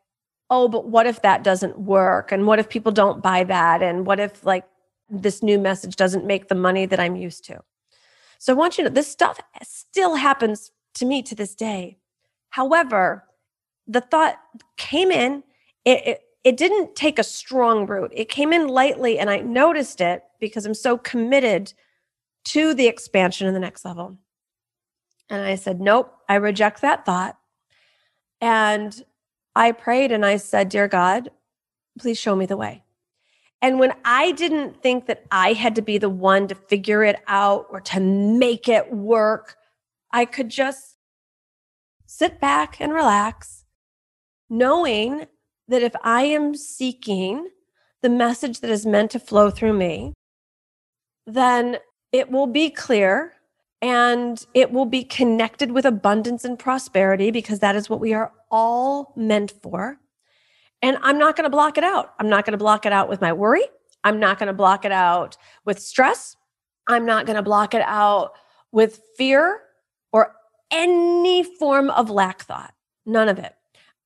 oh 0.52 0.68
but 0.68 0.88
what 0.88 1.08
if 1.08 1.22
that 1.22 1.44
doesn't 1.44 1.80
work? 1.80 2.32
And 2.32 2.46
what 2.46 2.60
if 2.60 2.70
people 2.70 2.92
don't 2.92 3.24
buy 3.24 3.44
that? 3.46 3.82
And 3.82 4.06
what 4.06 4.20
if 4.20 4.46
like 4.46 4.66
this 5.10 5.42
new 5.42 5.60
message 5.60 5.96
doesn't 5.96 6.26
make 6.26 6.48
the 6.48 6.56
money 6.56 6.86
that 6.86 7.00
i'm 7.00 7.16
used 7.16 7.46
to? 7.46 7.62
So 8.40 8.54
i 8.54 8.56
want 8.56 8.78
you 8.78 8.84
to 8.84 8.90
know 8.90 8.94
this 8.94 9.12
stuff 9.12 9.40
still 9.64 10.16
happens 10.16 10.72
to 10.96 11.06
me 11.06 11.22
to 11.24 11.36
this 11.36 11.56
day 11.56 11.98
However, 12.56 13.26
the 13.86 14.00
thought 14.00 14.38
came 14.78 15.12
in, 15.12 15.44
it, 15.84 16.08
it, 16.08 16.22
it 16.46 16.56
didn't 16.56 16.96
take 16.96 17.20
a 17.20 17.24
strong 17.24 17.86
root. 17.86 18.14
It 18.16 18.30
came 18.30 18.54
in 18.54 18.70
lightly, 18.70 19.20
and 19.20 19.30
I 19.30 19.40
noticed 19.40 20.00
it 20.00 20.24
because 20.40 20.66
I'm 20.66 20.74
so 20.74 20.98
committed 20.98 21.74
to 22.46 22.74
the 22.74 22.88
expansion 22.88 23.46
in 23.46 23.54
the 23.54 23.60
next 23.60 23.84
level. 23.84 24.18
And 25.30 25.42
I 25.42 25.56
said, 25.56 25.82
Nope, 25.82 26.16
I 26.30 26.36
reject 26.36 26.80
that 26.80 27.06
thought. 27.06 27.38
And 28.40 29.04
I 29.54 29.74
prayed 29.74 30.14
and 30.14 30.26
I 30.26 30.38
said, 30.38 30.70
Dear 30.70 30.88
God, 30.88 31.32
please 32.00 32.18
show 32.18 32.38
me 32.38 32.46
the 32.46 32.56
way. 32.56 32.86
And 33.62 33.80
when 33.80 33.92
I 34.06 34.32
didn't 34.32 34.82
think 34.82 35.08
that 35.08 35.26
I 35.30 35.52
had 35.52 35.76
to 35.76 35.82
be 35.82 35.98
the 35.98 36.08
one 36.08 36.48
to 36.48 36.56
figure 36.56 37.04
it 37.04 37.22
out 37.28 37.68
or 37.70 37.82
to 37.82 38.00
make 38.00 38.70
it 38.70 38.94
work, 38.94 39.58
I 40.14 40.24
could 40.24 40.48
just 40.48 40.95
sit 42.18 42.40
back 42.40 42.80
and 42.80 42.94
relax, 42.94 43.66
knowing 44.50 45.26
that 45.68 45.84
if 45.84 45.94
I 46.02 46.24
am 46.24 46.56
seeking 46.56 47.50
the 48.02 48.10
message 48.10 48.62
that 48.62 48.70
is 48.70 48.86
meant 48.86 49.12
to 49.12 49.20
flow 49.20 49.50
through 49.50 49.74
me, 49.74 50.14
then 51.28 51.78
it 52.14 52.32
will 52.32 52.48
be 52.48 52.70
clear 52.70 53.34
and 53.82 54.46
it 54.54 54.72
will 54.72 54.86
be 54.86 55.04
connected 55.04 55.72
with 55.72 55.86
abundance 55.86 56.46
and 56.46 56.58
prosperity 56.58 57.32
because 57.32 57.60
that 57.60 57.76
is 57.76 57.90
what 57.90 58.00
we 58.00 58.14
are 58.14 58.32
all 58.50 59.12
meant 59.18 59.52
for. 59.62 59.98
And 60.82 60.98
I'm 61.02 61.20
not 61.20 61.36
going 61.36 61.44
to 61.44 61.50
block 61.50 61.78
it 61.78 61.84
out. 61.84 62.14
I'm 62.20 62.30
not 62.30 62.46
going 62.46 62.54
to 62.54 62.58
block 62.58 62.86
it 62.86 62.94
out 62.94 63.10
with 63.10 63.20
my 63.20 63.34
worry. 63.34 63.64
I'm 64.06 64.20
not 64.20 64.40
going 64.40 64.48
to 64.48 64.54
block 64.54 64.86
it 64.86 64.92
out 64.92 65.36
with 65.66 65.80
stress. 65.82 66.38
I'm 66.88 67.06
not 67.06 67.26
going 67.26 67.36
to 67.36 67.44
block 67.44 67.74
it 67.74 67.82
out 67.82 68.32
with 68.72 69.02
fear 69.18 69.62
or 70.14 70.34
any 70.72 71.44
form 71.44 71.90
of 71.90 72.10
lack 72.10 72.44
thought, 72.44 72.74
none 73.06 73.30
of 73.30 73.40
it. 73.40 73.54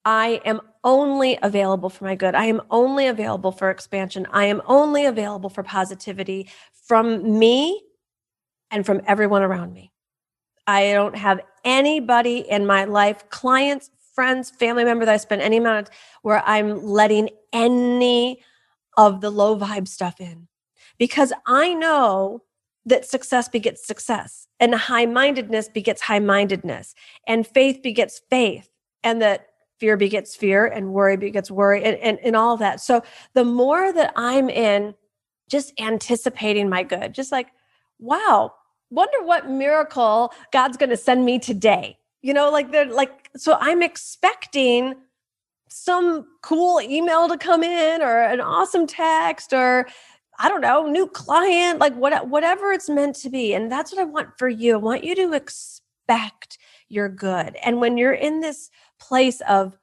I 0.05 0.41
am 0.45 0.61
only 0.83 1.37
available 1.41 1.89
for 1.89 2.05
my 2.05 2.15
good. 2.15 2.35
I 2.35 2.45
am 2.45 2.61
only 2.69 3.07
available 3.07 3.51
for 3.51 3.69
expansion. 3.69 4.25
I 4.31 4.45
am 4.45 4.61
only 4.65 5.05
available 5.05 5.49
for 5.49 5.63
positivity 5.63 6.49
from 6.87 7.37
me 7.39 7.81
and 8.71 8.85
from 8.85 9.01
everyone 9.05 9.43
around 9.43 9.73
me. 9.73 9.91
I 10.65 10.93
don't 10.93 11.15
have 11.15 11.41
anybody 11.65 12.39
in 12.39 12.65
my 12.65 12.85
life, 12.85 13.29
clients, 13.29 13.89
friends, 14.13 14.49
family 14.49 14.83
member 14.83 15.05
that 15.05 15.13
I 15.13 15.17
spend 15.17 15.41
any 15.41 15.57
amount 15.57 15.87
of 15.87 15.95
where 16.21 16.43
I'm 16.45 16.83
letting 16.83 17.29
any 17.51 18.41
of 18.97 19.21
the 19.21 19.29
low 19.29 19.57
vibe 19.57 19.87
stuff 19.87 20.19
in 20.19 20.47
because 20.97 21.33
I 21.45 21.73
know 21.73 22.43
that 22.85 23.05
success 23.05 23.49
begets 23.49 23.85
success 23.85 24.47
and 24.59 24.73
high 24.73 25.05
mindedness 25.05 25.69
begets 25.69 26.01
high 26.01 26.19
mindedness 26.19 26.95
and 27.27 27.45
faith 27.45 27.81
begets 27.81 28.21
faith 28.29 28.69
and 29.03 29.21
that 29.21 29.47
fear 29.79 29.95
begets 29.97 30.35
fear 30.35 30.65
and 30.65 30.93
worry 30.93 31.17
begets 31.17 31.49
worry 31.49 31.83
and, 31.83 31.97
and, 31.97 32.19
and 32.23 32.35
all 32.35 32.57
that. 32.57 32.81
So 32.81 33.01
the 33.33 33.45
more 33.45 33.91
that 33.93 34.13
i'm 34.15 34.49
in 34.49 34.93
just 35.49 35.73
anticipating 35.79 36.69
my 36.69 36.83
good 36.83 37.13
just 37.13 37.31
like 37.31 37.47
wow 37.99 38.53
wonder 38.89 39.23
what 39.23 39.49
miracle 39.49 40.31
god's 40.51 40.77
going 40.77 40.89
to 40.89 40.97
send 40.97 41.25
me 41.25 41.39
today. 41.39 41.97
You 42.21 42.33
know 42.33 42.49
like 42.49 42.71
they're 42.71 42.91
like 42.91 43.29
so 43.37 43.57
i'm 43.59 43.81
expecting 43.81 44.95
some 45.69 46.25
cool 46.41 46.81
email 46.81 47.27
to 47.27 47.37
come 47.37 47.63
in 47.63 48.01
or 48.01 48.21
an 48.21 48.41
awesome 48.41 48.87
text 48.87 49.53
or 49.53 49.87
I 50.39 50.47
don't 50.47 50.61
know, 50.61 50.87
new 50.87 51.05
client, 51.07 51.79
like 51.79 51.93
what, 51.95 52.27
whatever 52.27 52.71
it's 52.71 52.89
meant 52.89 53.17
to 53.17 53.29
be. 53.29 53.53
And 53.53 53.69
that's 53.69 53.91
what 53.91 54.01
I 54.01 54.05
want 54.05 54.37
for 54.37 54.47
you. 54.47 54.75
I 54.75 54.77
want 54.77 55.03
you 55.03 55.13
to 55.15 55.33
expect 55.33 56.57
your 56.87 57.09
good. 57.09 57.57
And 57.63 57.81
when 57.81 57.97
you're 57.97 58.13
in 58.13 58.39
this 58.39 58.71
place 58.99 59.41
of 59.41 59.77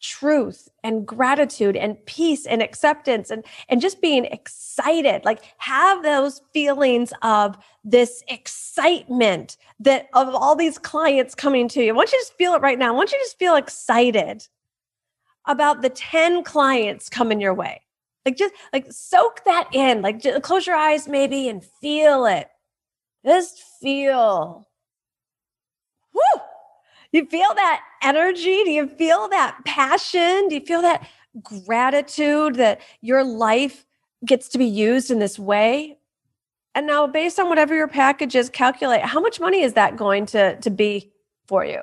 truth 0.00 0.68
and 0.82 1.06
gratitude 1.06 1.76
and 1.76 2.04
peace 2.06 2.44
and 2.44 2.60
acceptance 2.60 3.30
and 3.30 3.44
and 3.68 3.80
just 3.80 4.02
being 4.02 4.24
excited 4.24 5.24
like 5.24 5.40
have 5.58 6.02
those 6.02 6.42
feelings 6.52 7.12
of 7.22 7.56
this 7.84 8.24
excitement 8.26 9.56
that 9.78 10.08
of 10.12 10.34
all 10.34 10.56
these 10.56 10.76
clients 10.76 11.36
coming 11.36 11.68
to 11.68 11.82
you. 11.82 11.92
I 11.92 11.96
want 11.96 12.10
you 12.10 12.18
to 12.18 12.22
just 12.22 12.36
feel 12.36 12.54
it 12.54 12.62
right 12.62 12.78
now. 12.78 12.88
I 12.88 12.96
want 12.96 13.12
you 13.12 13.18
to 13.18 13.24
just 13.24 13.38
feel 13.38 13.54
excited 13.54 14.48
about 15.46 15.82
the 15.82 15.88
10 15.88 16.42
clients 16.42 17.08
coming 17.08 17.40
your 17.40 17.54
way. 17.54 17.82
Like 18.24 18.36
just 18.36 18.54
like 18.72 18.86
soak 18.90 19.44
that 19.44 19.68
in. 19.72 20.02
Like 20.02 20.20
just 20.20 20.42
close 20.42 20.66
your 20.66 20.76
eyes 20.76 21.08
maybe 21.08 21.48
and 21.48 21.64
feel 21.64 22.26
it. 22.26 22.48
Just 23.24 23.62
feel. 23.80 24.68
Woo! 26.14 26.42
you 27.12 27.26
feel 27.26 27.54
that 27.54 27.82
energy? 28.02 28.64
Do 28.64 28.70
you 28.70 28.88
feel 28.88 29.28
that 29.28 29.58
passion? 29.64 30.48
Do 30.48 30.54
you 30.54 30.64
feel 30.64 30.82
that 30.82 31.06
gratitude 31.42 32.56
that 32.56 32.80
your 33.00 33.22
life 33.22 33.86
gets 34.24 34.48
to 34.50 34.58
be 34.58 34.64
used 34.64 35.10
in 35.10 35.18
this 35.18 35.38
way? 35.38 35.98
And 36.74 36.86
now, 36.86 37.06
based 37.06 37.38
on 37.38 37.50
whatever 37.50 37.74
your 37.74 37.88
package 37.88 38.34
is, 38.34 38.48
calculate 38.48 39.02
how 39.02 39.20
much 39.20 39.38
money 39.38 39.62
is 39.62 39.74
that 39.74 39.96
going 39.96 40.24
to, 40.26 40.56
to 40.56 40.70
be 40.70 41.12
for 41.46 41.66
you? 41.66 41.82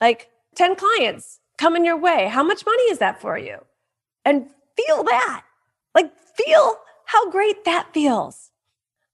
Like 0.00 0.30
10 0.54 0.76
clients 0.76 1.38
coming 1.58 1.84
your 1.84 1.98
way. 1.98 2.26
How 2.28 2.42
much 2.42 2.64
money 2.64 2.84
is 2.84 2.98
that 2.98 3.20
for 3.20 3.36
you? 3.36 3.58
And 4.24 4.48
feel 4.74 5.04
that. 5.04 5.42
Like, 5.96 6.12
feel 6.36 6.76
how 7.06 7.30
great 7.30 7.64
that 7.64 7.88
feels. 7.94 8.50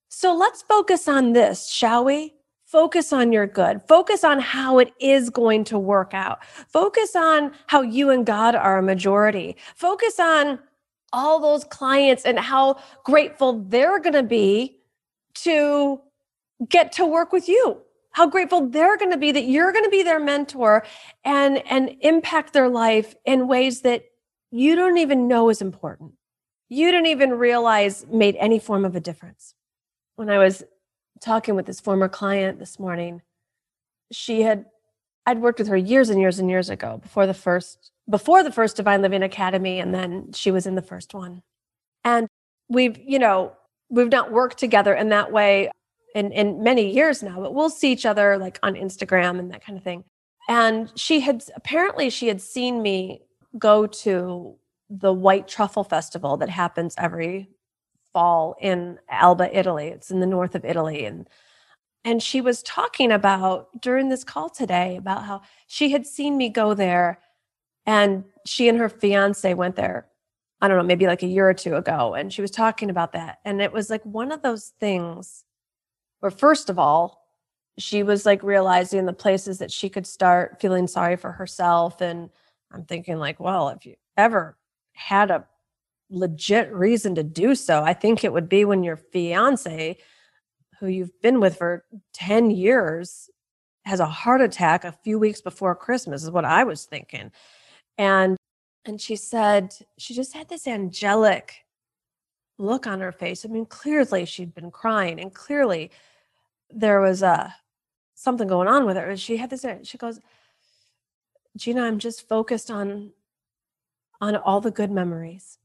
So 0.09 0.35
let's 0.35 0.63
focus 0.63 1.07
on 1.07 1.33
this, 1.33 1.71
shall 1.71 2.05
we? 2.05 2.35
Focus 2.67 3.13
on 3.13 3.33
your 3.33 3.47
good. 3.47 3.83
Focus 3.87 4.25
on 4.25 4.41
how 4.41 4.81
it 4.81 4.93
is 4.99 5.31
going 5.31 5.63
to 5.65 5.79
work 5.79 6.13
out. 6.13 6.45
Focus 6.45 7.15
on 7.15 7.53
how 7.69 7.83
you 7.83 8.11
and 8.11 8.27
God 8.27 8.57
are 8.57 8.79
a 8.79 8.83
majority. 8.83 9.57
Focus 9.77 10.19
on 10.19 10.59
all 11.13 11.39
those 11.39 11.63
clients 11.65 12.25
and 12.25 12.39
how 12.39 12.81
grateful 13.05 13.63
they're 13.69 14.01
going 14.01 14.15
to 14.15 14.23
be 14.25 14.79
to 15.35 16.01
get 16.69 16.91
to 16.93 17.07
work 17.07 17.33
with 17.33 17.49
you. 17.49 17.79
How 18.11 18.27
grateful 18.27 18.69
they're 18.69 18.97
going 18.97 19.13
to 19.13 19.19
be 19.19 19.31
that 19.33 19.45
you're 19.45 19.73
going 19.73 19.85
to 19.85 19.91
be 19.91 20.03
their 20.03 20.21
mentor 20.21 20.85
and 21.25 21.63
and 21.67 21.97
impact 22.01 22.53
their 22.53 22.69
life 22.69 23.15
in 23.25 23.47
ways 23.47 23.83
that 23.83 24.05
you 24.51 24.75
don't 24.75 24.99
even 24.99 25.29
know 25.29 25.49
is 25.49 25.63
important. 25.63 26.13
You 26.73 26.91
didn't 26.91 27.09
even 27.09 27.33
realize 27.33 28.07
made 28.07 28.35
any 28.37 28.59
form 28.59 28.85
of 28.85 28.97
a 28.97 29.01
difference. 29.01 29.55
When 30.17 30.31
I 30.31 30.39
was 30.39 30.65
talking 31.23 31.55
with 31.55 31.67
this 31.67 31.81
former 31.81 32.09
client 32.09 32.59
this 32.59 32.79
morning. 32.79 33.23
She 34.11 34.43
had 34.43 34.67
I'd 35.25 35.41
worked 35.41 35.61
with 35.61 35.69
her 35.69 35.77
years 35.77 36.11
and 36.11 36.21
years 36.21 36.41
and 36.41 36.51
years 36.51 36.69
ago 36.69 36.99
before 36.99 37.27
the 37.27 37.35
first 37.35 37.93
before 38.11 38.43
the 38.43 38.51
first 38.51 38.77
Divine 38.77 39.01
Living 39.01 39.23
Academy 39.23 39.79
and 39.79 39.95
then 39.95 40.33
she 40.33 40.51
was 40.51 40.67
in 40.67 40.75
the 40.75 40.83
first 40.83 41.15
one. 41.15 41.43
And 42.05 42.27
we've, 42.69 42.99
you 42.99 43.19
know, 43.19 43.53
we've 43.89 44.11
not 44.11 44.33
worked 44.33 44.59
together 44.59 44.93
in 44.93 45.11
that 45.11 45.31
way 45.31 45.71
in 46.15 46.33
in 46.33 46.63
many 46.63 46.91
years 46.91 47.23
now, 47.23 47.41
but 47.41 47.55
we'll 47.55 47.71
see 47.71 47.93
each 47.93 48.05
other 48.05 48.37
like 48.37 48.59
on 48.63 48.75
Instagram 48.75 49.39
and 49.39 49.53
that 49.53 49.65
kind 49.65 49.79
of 49.79 49.85
thing. 49.85 50.05
And 50.49 50.93
she 50.97 51.21
had 51.21 51.45
apparently 51.55 52.11
she 52.11 52.27
had 52.27 52.41
seen 52.41 52.83
me 52.83 53.23
go 53.59 53.87
to 53.87 54.57
the 55.01 55.13
White 55.13 55.49
Truffle 55.49 55.85
Festival 55.85 56.37
that 56.37 56.51
happens 56.51 56.95
every 56.99 57.49
fall 58.13 58.57
in 58.61 58.99
Alba, 59.09 59.57
Italy. 59.57 59.89
It's 59.89 60.11
in 60.11 60.21
the 60.21 60.27
north 60.27 60.55
of 60.55 60.65
Italy. 60.65 61.05
And 61.07 61.29
and 62.05 62.23
she 62.23 62.41
was 62.41 62.63
talking 62.65 63.13
about 63.13 63.69
during 63.81 64.09
this 64.09 64.25
call 64.25 64.51
today 64.51 64.97
about 64.97 65.25
how 65.25 65.43
she 65.69 65.91
had 65.91 66.07
seen 66.07 66.37
me 66.37 66.49
go 66.49 66.75
there 66.75 67.21
and 67.87 68.25
she 68.45 68.69
and 68.69 68.79
her 68.79 68.89
fiance 68.89 69.55
went 69.55 69.77
there 69.77 70.09
i 70.61 70.69
don't 70.69 70.77
know 70.77 70.83
maybe 70.83 71.07
like 71.07 71.23
a 71.23 71.29
year 71.29 71.49
or 71.49 71.55
two 71.55 71.77
ago 71.77 72.15
and 72.15 72.33
she 72.33 72.43
was 72.43 72.51
talking 72.51 72.91
about 72.91 73.13
that 73.13 73.39
and 73.45 73.61
it 73.61 73.73
was 73.73 73.89
like 73.89 74.05
one 74.05 74.33
of 74.33 74.43
those 74.43 74.73
things 74.81 75.45
where 76.21 76.31
first 76.31 76.71
of 76.71 76.79
all 76.79 77.23
she 77.79 78.03
was 78.03 78.27
like 78.27 78.43
realizing 78.43 79.07
the 79.07 79.13
places 79.13 79.59
that 79.59 79.71
she 79.71 79.89
could 79.89 80.07
start 80.07 80.61
feeling 80.61 80.87
sorry 80.87 81.17
for 81.17 81.31
herself 81.31 82.01
and 82.01 82.31
i'm 82.73 82.85
thinking 82.85 83.19
like 83.19 83.39
well 83.39 83.69
if 83.69 83.87
you 83.87 83.95
ever 84.17 84.57
had 84.93 85.31
a 85.31 85.47
legit 86.11 86.73
reason 86.73 87.15
to 87.15 87.23
do 87.23 87.55
so. 87.55 87.83
I 87.83 87.95
think 87.95 88.23
it 88.23 88.33
would 88.33 88.49
be 88.49 88.65
when 88.65 88.83
your 88.83 88.97
fiance, 88.97 89.97
who 90.79 90.87
you've 90.87 91.21
been 91.23 91.41
with 91.41 91.57
for 91.57 91.85
10 92.13 92.51
years, 92.51 93.31
has 93.85 94.01
a 94.01 94.07
heart 94.07 94.41
attack 94.41 94.85
a 94.85 94.93
few 94.93 95.19
weeks 95.19 95.41
before 95.41 95.75
Christmas, 95.75 96.23
is 96.23 96.31
what 96.31 96.45
I 96.45 96.65
was 96.65 96.85
thinking. 96.85 97.33
And 97.99 98.37
and 98.85 99.01
she 99.01 99.15
said 99.15 99.75
she 99.97 100.13
just 100.13 100.35
had 100.35 100.49
this 100.49 100.67
angelic 100.67 101.65
look 102.59 102.87
on 102.87 103.01
her 103.01 103.13
face. 103.13 103.45
I 103.45 103.49
mean, 103.49 103.67
clearly 103.67 104.25
she'd 104.25 104.55
been 104.55 104.71
crying, 104.71 105.21
and 105.21 105.33
clearly 105.33 105.91
there 106.71 107.01
was 107.01 107.23
a 107.23 107.29
uh, 107.29 107.51
something 108.15 108.49
going 108.49 108.69
on 108.69 108.87
with 108.87 108.97
her. 108.97 109.17
She 109.17 109.37
had 109.37 109.51
this. 109.51 109.65
She 109.85 109.99
goes, 109.99 110.21
Gina, 111.57 111.83
I'm 111.83 111.99
just 111.99 112.29
focused 112.29 112.71
on 112.71 113.13
on 114.23 114.37
all 114.37 114.61
the 114.61 114.71
good 114.71 114.91
memories. 114.91 115.59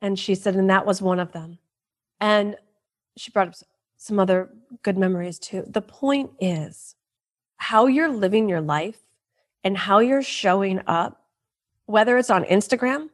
And 0.00 0.16
she 0.16 0.36
said, 0.36 0.54
and 0.54 0.70
that 0.70 0.86
was 0.86 1.02
one 1.02 1.18
of 1.18 1.32
them. 1.32 1.58
And 2.20 2.56
she 3.16 3.32
brought 3.32 3.48
up 3.48 3.54
some 3.96 4.20
other 4.20 4.50
good 4.84 4.96
memories 4.96 5.40
too. 5.40 5.64
The 5.66 5.82
point 5.82 6.30
is 6.40 6.94
how 7.56 7.86
you're 7.86 8.08
living 8.08 8.48
your 8.48 8.60
life 8.60 9.00
and 9.64 9.76
how 9.76 9.98
you're 9.98 10.22
showing 10.22 10.80
up, 10.86 11.24
whether 11.86 12.16
it's 12.16 12.30
on 12.30 12.44
Instagram, 12.44 13.08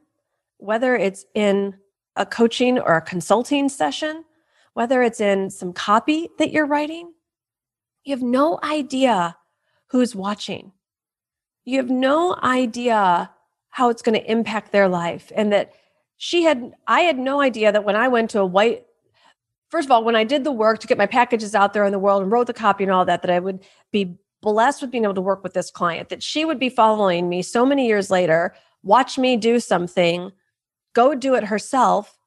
whether 0.57 0.95
it's 0.95 1.25
in 1.33 1.75
a 2.15 2.25
coaching 2.25 2.77
or 2.77 2.95
a 2.95 3.01
consulting 3.01 3.67
session, 3.67 4.23
whether 4.73 5.01
it's 5.01 5.19
in 5.19 5.49
some 5.49 5.73
copy 5.73 6.29
that 6.37 6.51
you're 6.51 6.67
writing, 6.67 7.11
you 8.03 8.13
have 8.15 8.21
no 8.21 8.59
idea 8.61 9.35
who's 9.87 10.15
watching. 10.15 10.71
You 11.63 11.77
have 11.77 11.89
no 11.89 12.37
idea 12.43 13.31
how 13.75 13.89
it's 13.89 14.01
going 14.01 14.17
to 14.17 14.31
impact 14.31 14.71
their 14.71 14.87
life 14.87 15.33
and 15.35 15.51
that 15.51 15.73
she 16.15 16.43
had 16.43 16.71
i 16.87 17.01
had 17.01 17.17
no 17.19 17.41
idea 17.41 17.73
that 17.73 17.83
when 17.83 17.95
i 17.97 18.07
went 18.07 18.29
to 18.29 18.39
a 18.39 18.45
white 18.45 18.85
first 19.69 19.85
of 19.85 19.91
all 19.91 20.01
when 20.01 20.15
i 20.15 20.23
did 20.23 20.45
the 20.45 20.51
work 20.51 20.79
to 20.79 20.87
get 20.87 20.97
my 20.97 21.05
packages 21.05 21.53
out 21.53 21.73
there 21.73 21.83
in 21.83 21.91
the 21.91 21.99
world 21.99 22.23
and 22.23 22.31
wrote 22.31 22.47
the 22.47 22.53
copy 22.53 22.85
and 22.85 22.93
all 22.93 23.03
that 23.03 23.21
that 23.21 23.29
i 23.29 23.37
would 23.37 23.61
be 23.91 24.17
blessed 24.41 24.81
with 24.81 24.91
being 24.91 25.03
able 25.03 25.13
to 25.13 25.19
work 25.19 25.43
with 25.43 25.53
this 25.53 25.69
client 25.69 26.07
that 26.07 26.23
she 26.23 26.45
would 26.45 26.57
be 26.57 26.69
following 26.69 27.27
me 27.27 27.41
so 27.41 27.65
many 27.65 27.85
years 27.85 28.09
later 28.09 28.55
watch 28.81 29.17
me 29.17 29.35
do 29.35 29.59
something 29.59 30.31
go 30.93 31.13
do 31.13 31.35
it 31.35 31.43
herself 31.43 32.17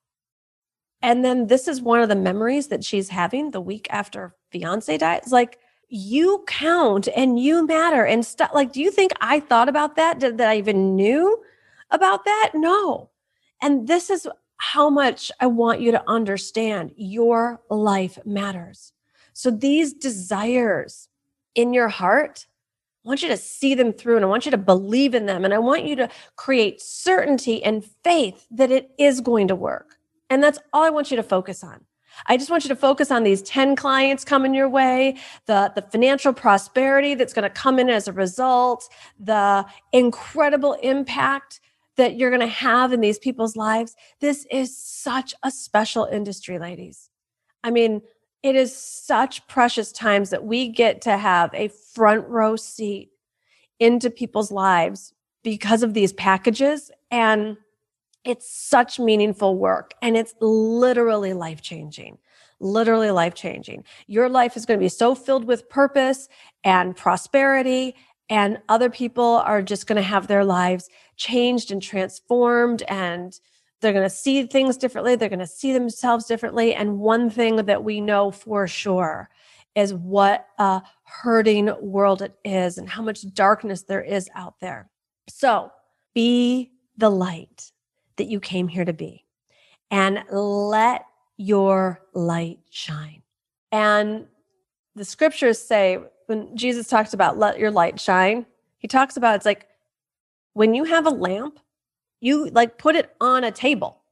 and 1.00 1.24
then 1.24 1.46
this 1.46 1.66
is 1.66 1.80
one 1.80 2.00
of 2.00 2.10
the 2.10 2.16
memories 2.16 2.68
that 2.68 2.84
she's 2.84 3.08
having 3.08 3.52
the 3.52 3.60
week 3.60 3.86
after 3.88 4.36
fiance 4.50 4.98
died 4.98 5.22
it's 5.22 5.32
like 5.32 5.58
you 5.88 6.44
count 6.46 7.08
and 7.16 7.38
you 7.38 7.66
matter 7.66 8.04
and 8.04 8.24
stuff 8.24 8.50
like 8.52 8.72
do 8.72 8.80
you 8.80 8.90
think 8.90 9.12
i 9.20 9.40
thought 9.40 9.68
about 9.68 9.96
that 9.96 10.18
Did, 10.18 10.38
that 10.38 10.48
i 10.48 10.56
even 10.56 10.96
knew 10.96 11.42
about 11.90 12.24
that 12.24 12.50
no 12.54 13.10
and 13.60 13.88
this 13.88 14.10
is 14.10 14.28
how 14.58 14.90
much 14.90 15.32
I 15.40 15.46
want 15.46 15.80
you 15.80 15.92
to 15.92 16.08
understand 16.08 16.92
your 16.96 17.60
life 17.70 18.18
matters. 18.26 18.92
So 19.32 19.50
these 19.50 19.92
desires 19.92 21.08
in 21.54 21.72
your 21.72 21.88
heart, 21.88 22.46
I 23.04 23.08
want 23.08 23.22
you 23.22 23.28
to 23.28 23.36
see 23.36 23.74
them 23.74 23.92
through 23.92 24.16
and 24.16 24.24
I 24.24 24.28
want 24.28 24.44
you 24.44 24.50
to 24.50 24.58
believe 24.58 25.14
in 25.14 25.26
them. 25.26 25.44
And 25.44 25.54
I 25.54 25.58
want 25.58 25.84
you 25.84 25.94
to 25.96 26.08
create 26.36 26.80
certainty 26.80 27.62
and 27.62 27.84
faith 28.04 28.46
that 28.50 28.70
it 28.70 28.90
is 28.98 29.20
going 29.20 29.48
to 29.48 29.54
work. 29.54 29.96
And 30.28 30.42
that's 30.42 30.58
all 30.72 30.82
I 30.82 30.90
want 30.90 31.10
you 31.10 31.16
to 31.16 31.22
focus 31.22 31.62
on. 31.62 31.84
I 32.26 32.36
just 32.36 32.50
want 32.50 32.64
you 32.64 32.68
to 32.68 32.76
focus 32.76 33.10
on 33.10 33.22
these 33.22 33.42
10 33.42 33.76
clients 33.76 34.24
coming 34.24 34.54
your 34.54 34.68
way, 34.68 35.16
the, 35.46 35.72
the 35.74 35.82
financial 35.82 36.32
prosperity 36.32 37.14
that's 37.14 37.32
going 37.32 37.44
to 37.44 37.50
come 37.50 37.78
in 37.78 37.88
as 37.88 38.08
a 38.08 38.12
result, 38.12 38.88
the 39.18 39.64
incredible 39.92 40.74
impact 40.82 41.60
that 41.96 42.16
you're 42.16 42.30
going 42.30 42.40
to 42.40 42.46
have 42.46 42.92
in 42.92 43.00
these 43.00 43.18
people's 43.18 43.56
lives. 43.56 43.96
This 44.20 44.46
is 44.50 44.76
such 44.76 45.34
a 45.42 45.50
special 45.50 46.04
industry, 46.04 46.58
ladies. 46.58 47.10
I 47.64 47.70
mean, 47.70 48.02
it 48.42 48.54
is 48.54 48.74
such 48.76 49.46
precious 49.48 49.90
times 49.90 50.30
that 50.30 50.44
we 50.44 50.68
get 50.68 51.02
to 51.02 51.16
have 51.16 51.50
a 51.54 51.68
front 51.68 52.26
row 52.28 52.56
seat 52.56 53.10
into 53.80 54.10
people's 54.10 54.52
lives 54.52 55.12
because 55.42 55.82
of 55.82 55.94
these 55.94 56.12
packages. 56.12 56.90
And 57.10 57.56
it's 58.28 58.50
such 58.50 58.98
meaningful 58.98 59.56
work 59.56 59.94
and 60.02 60.16
it's 60.16 60.34
literally 60.40 61.32
life 61.32 61.62
changing. 61.62 62.18
Literally 62.60 63.10
life 63.10 63.34
changing. 63.34 63.84
Your 64.06 64.28
life 64.28 64.56
is 64.56 64.66
going 64.66 64.78
to 64.78 64.84
be 64.84 64.90
so 64.90 65.14
filled 65.14 65.44
with 65.44 65.68
purpose 65.68 66.28
and 66.62 66.94
prosperity 66.94 67.94
and 68.28 68.58
other 68.68 68.90
people 68.90 69.42
are 69.44 69.62
just 69.62 69.86
going 69.86 69.96
to 69.96 70.02
have 70.02 70.26
their 70.26 70.44
lives 70.44 70.90
changed 71.16 71.70
and 71.70 71.82
transformed 71.82 72.82
and 72.82 73.40
they're 73.80 73.92
going 73.92 74.04
to 74.04 74.10
see 74.10 74.44
things 74.44 74.76
differently 74.76 75.16
they're 75.16 75.28
going 75.28 75.38
to 75.38 75.46
see 75.46 75.72
themselves 75.72 76.26
differently 76.26 76.74
and 76.74 76.98
one 76.98 77.30
thing 77.30 77.56
that 77.56 77.84
we 77.84 78.00
know 78.00 78.30
for 78.30 78.66
sure 78.66 79.28
is 79.74 79.94
what 79.94 80.46
a 80.58 80.82
hurting 81.04 81.72
world 81.80 82.22
it 82.22 82.34
is 82.44 82.76
and 82.76 82.88
how 82.88 83.02
much 83.02 83.32
darkness 83.32 83.82
there 83.82 84.02
is 84.02 84.28
out 84.34 84.60
there 84.60 84.90
so 85.28 85.70
be 86.14 86.72
the 86.96 87.10
light 87.10 87.70
that 88.18 88.28
you 88.28 88.40
came 88.40 88.68
here 88.68 88.84
to 88.84 88.92
be 88.92 89.24
and 89.90 90.22
let 90.30 91.06
your 91.36 92.02
light 92.12 92.60
shine. 92.70 93.22
And 93.72 94.26
the 94.94 95.04
scriptures 95.04 95.58
say 95.58 95.98
when 96.26 96.56
Jesus 96.56 96.88
talks 96.88 97.14
about 97.14 97.38
let 97.38 97.58
your 97.58 97.70
light 97.70 97.98
shine, 97.98 98.44
he 98.78 98.88
talks 98.88 99.16
about 99.16 99.36
it's 99.36 99.46
like 99.46 99.66
when 100.52 100.74
you 100.74 100.84
have 100.84 101.06
a 101.06 101.10
lamp, 101.10 101.58
you 102.20 102.50
like 102.50 102.78
put 102.78 102.96
it 102.96 103.14
on 103.20 103.44
a 103.44 103.52
table. 103.52 104.02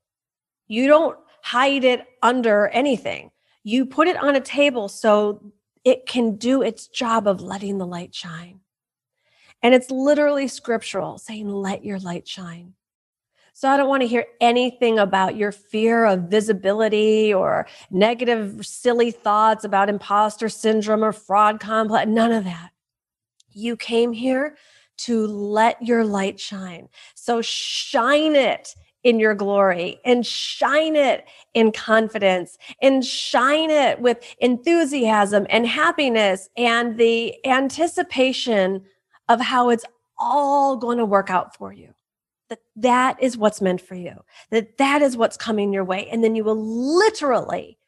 You 0.69 0.87
don't 0.87 1.19
hide 1.43 1.85
it 1.85 2.07
under 2.23 2.69
anything. 2.69 3.31
You 3.65 3.85
put 3.85 4.09
it 4.09 4.17
on 4.17 4.37
a 4.37 4.41
table 4.41 4.89
so 4.89 5.53
it 5.85 6.07
can 6.07 6.37
do 6.37 6.63
its 6.63 6.87
job 6.87 7.27
of 7.27 7.41
letting 7.41 7.79
the 7.79 7.87
light 7.87 8.15
shine. 8.15 8.61
And 9.63 9.75
it's 9.75 9.91
literally 9.91 10.47
scriptural 10.47 11.19
saying, 11.19 11.49
let 11.49 11.85
your 11.85 11.99
light 11.99 12.29
shine. 12.29 12.75
So 13.59 13.71
I 13.71 13.79
don't 13.79 13.89
want 13.89 14.03
to 14.03 14.07
hear 14.07 14.27
anything 14.39 14.99
about 14.99 15.35
your 15.37 15.51
fear 15.51 16.05
of 16.05 16.25
visibility 16.25 17.33
or 17.33 17.67
negative, 17.91 18.67
silly 18.67 19.11
thoughts 19.11 19.65
about 19.65 19.89
imposter 19.89 20.51
syndrome 20.51 21.03
or 21.03 21.11
fraud 21.11 21.59
complex. 21.59 22.07
None 22.07 22.33
of 22.33 22.45
that. 22.45 22.73
You 23.49 23.75
came 23.79 24.13
here 24.13 24.59
to 24.99 25.27
let 25.27 25.81
your 25.83 26.05
light 26.05 26.39
shine. 26.39 26.91
So 27.15 27.41
shine 27.41 28.37
it 28.37 28.75
in 29.05 29.19
your 29.19 29.35
glory 29.35 30.01
and 30.05 30.27
shine 30.27 30.95
it 30.95 31.25
in 31.55 31.73
confidence 31.73 32.59
and 32.83 33.03
shine 33.03 33.71
it 33.71 33.99
with 34.03 34.19
enthusiasm 34.39 35.47
and 35.49 35.67
happiness 35.67 36.51
and 36.59 36.99
the 36.99 37.35
anticipation 37.47 38.83
of 39.31 39.41
how 39.41 39.71
it's 39.71 39.87
all 40.19 40.77
going 40.77 40.99
to 40.99 41.07
work 41.07 41.31
out 41.31 41.57
for 41.57 41.73
you 41.73 41.96
that 42.49 42.61
that 42.77 43.23
is 43.23 43.37
what's 43.37 43.61
meant 43.61 43.81
for 43.81 43.95
you, 43.95 44.23
that 44.51 44.79
that 44.79 45.03
is 45.03 45.17
what's 45.17 45.37
coming 45.37 45.73
your 45.73 45.85
way. 45.85 46.09
And 46.09 46.23
then 46.23 46.35
you 46.35 46.45
will 46.45 46.61
literally 46.97 47.79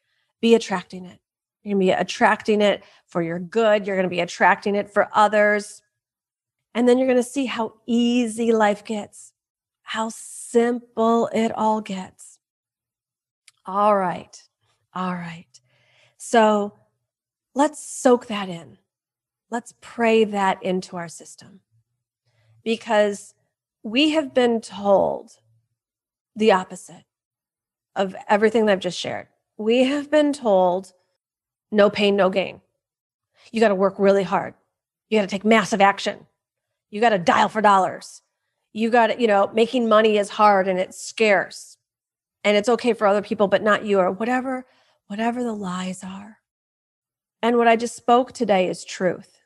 be 0.41 0.55
attracting 0.55 1.05
it. 1.05 1.19
You're 1.63 1.73
going 1.75 1.87
to 1.87 1.93
be 1.93 1.99
attracting 1.99 2.61
it 2.61 2.83
for 3.07 3.21
your 3.21 3.39
good. 3.39 3.85
You're 3.85 3.95
going 3.95 4.05
to 4.05 4.09
be 4.09 4.21
attracting 4.21 4.75
it 4.75 4.89
for 4.89 5.09
others. 5.13 5.81
And 6.73 6.87
then 6.87 6.97
you're 6.97 7.07
going 7.07 7.17
to 7.17 7.23
see 7.23 7.45
how 7.45 7.73
easy 7.85 8.51
life 8.51 8.85
gets, 8.85 9.33
how 9.83 10.09
simple 10.09 11.27
it 11.33 11.51
all 11.55 11.81
gets. 11.81 12.39
All 13.65 13.95
right. 13.95 14.41
All 14.93 15.13
right. 15.13 15.59
So 16.17 16.73
let's 17.55 17.83
soak 17.83 18.27
that 18.27 18.49
in. 18.49 18.77
Let's 19.51 19.73
pray 19.81 20.25
that 20.25 20.61
into 20.63 20.95
our 20.97 21.07
system 21.07 21.61
because 22.63 23.33
we 23.83 24.11
have 24.11 24.33
been 24.33 24.61
told 24.61 25.31
the 26.35 26.51
opposite 26.51 27.05
of 27.95 28.15
everything 28.27 28.65
that 28.65 28.73
I've 28.73 28.79
just 28.79 28.99
shared. 28.99 29.27
We 29.57 29.85
have 29.85 30.09
been 30.09 30.33
told 30.33 30.93
no 31.71 31.89
pain, 31.89 32.15
no 32.15 32.29
gain. 32.29 32.61
You 33.51 33.59
got 33.59 33.69
to 33.69 33.75
work 33.75 33.95
really 33.97 34.23
hard. 34.23 34.53
You 35.09 35.17
got 35.17 35.23
to 35.23 35.27
take 35.27 35.45
massive 35.45 35.81
action. 35.81 36.27
You 36.89 37.01
got 37.01 37.09
to 37.09 37.19
dial 37.19 37.49
for 37.49 37.61
dollars. 37.61 38.21
You 38.73 38.89
got 38.89 39.07
to, 39.07 39.19
you 39.19 39.27
know, 39.27 39.49
making 39.53 39.89
money 39.89 40.17
is 40.17 40.29
hard 40.29 40.67
and 40.67 40.79
it's 40.79 41.01
scarce. 41.01 41.77
And 42.43 42.55
it's 42.55 42.69
okay 42.69 42.93
for 42.93 43.05
other 43.05 43.21
people, 43.21 43.47
but 43.47 43.63
not 43.63 43.85
you, 43.85 43.99
or 43.99 44.11
whatever, 44.11 44.65
whatever 45.07 45.43
the 45.43 45.53
lies 45.53 46.03
are. 46.03 46.37
And 47.41 47.57
what 47.57 47.67
I 47.67 47.75
just 47.75 47.95
spoke 47.95 48.31
today 48.31 48.67
is 48.69 48.85
truth. 48.85 49.41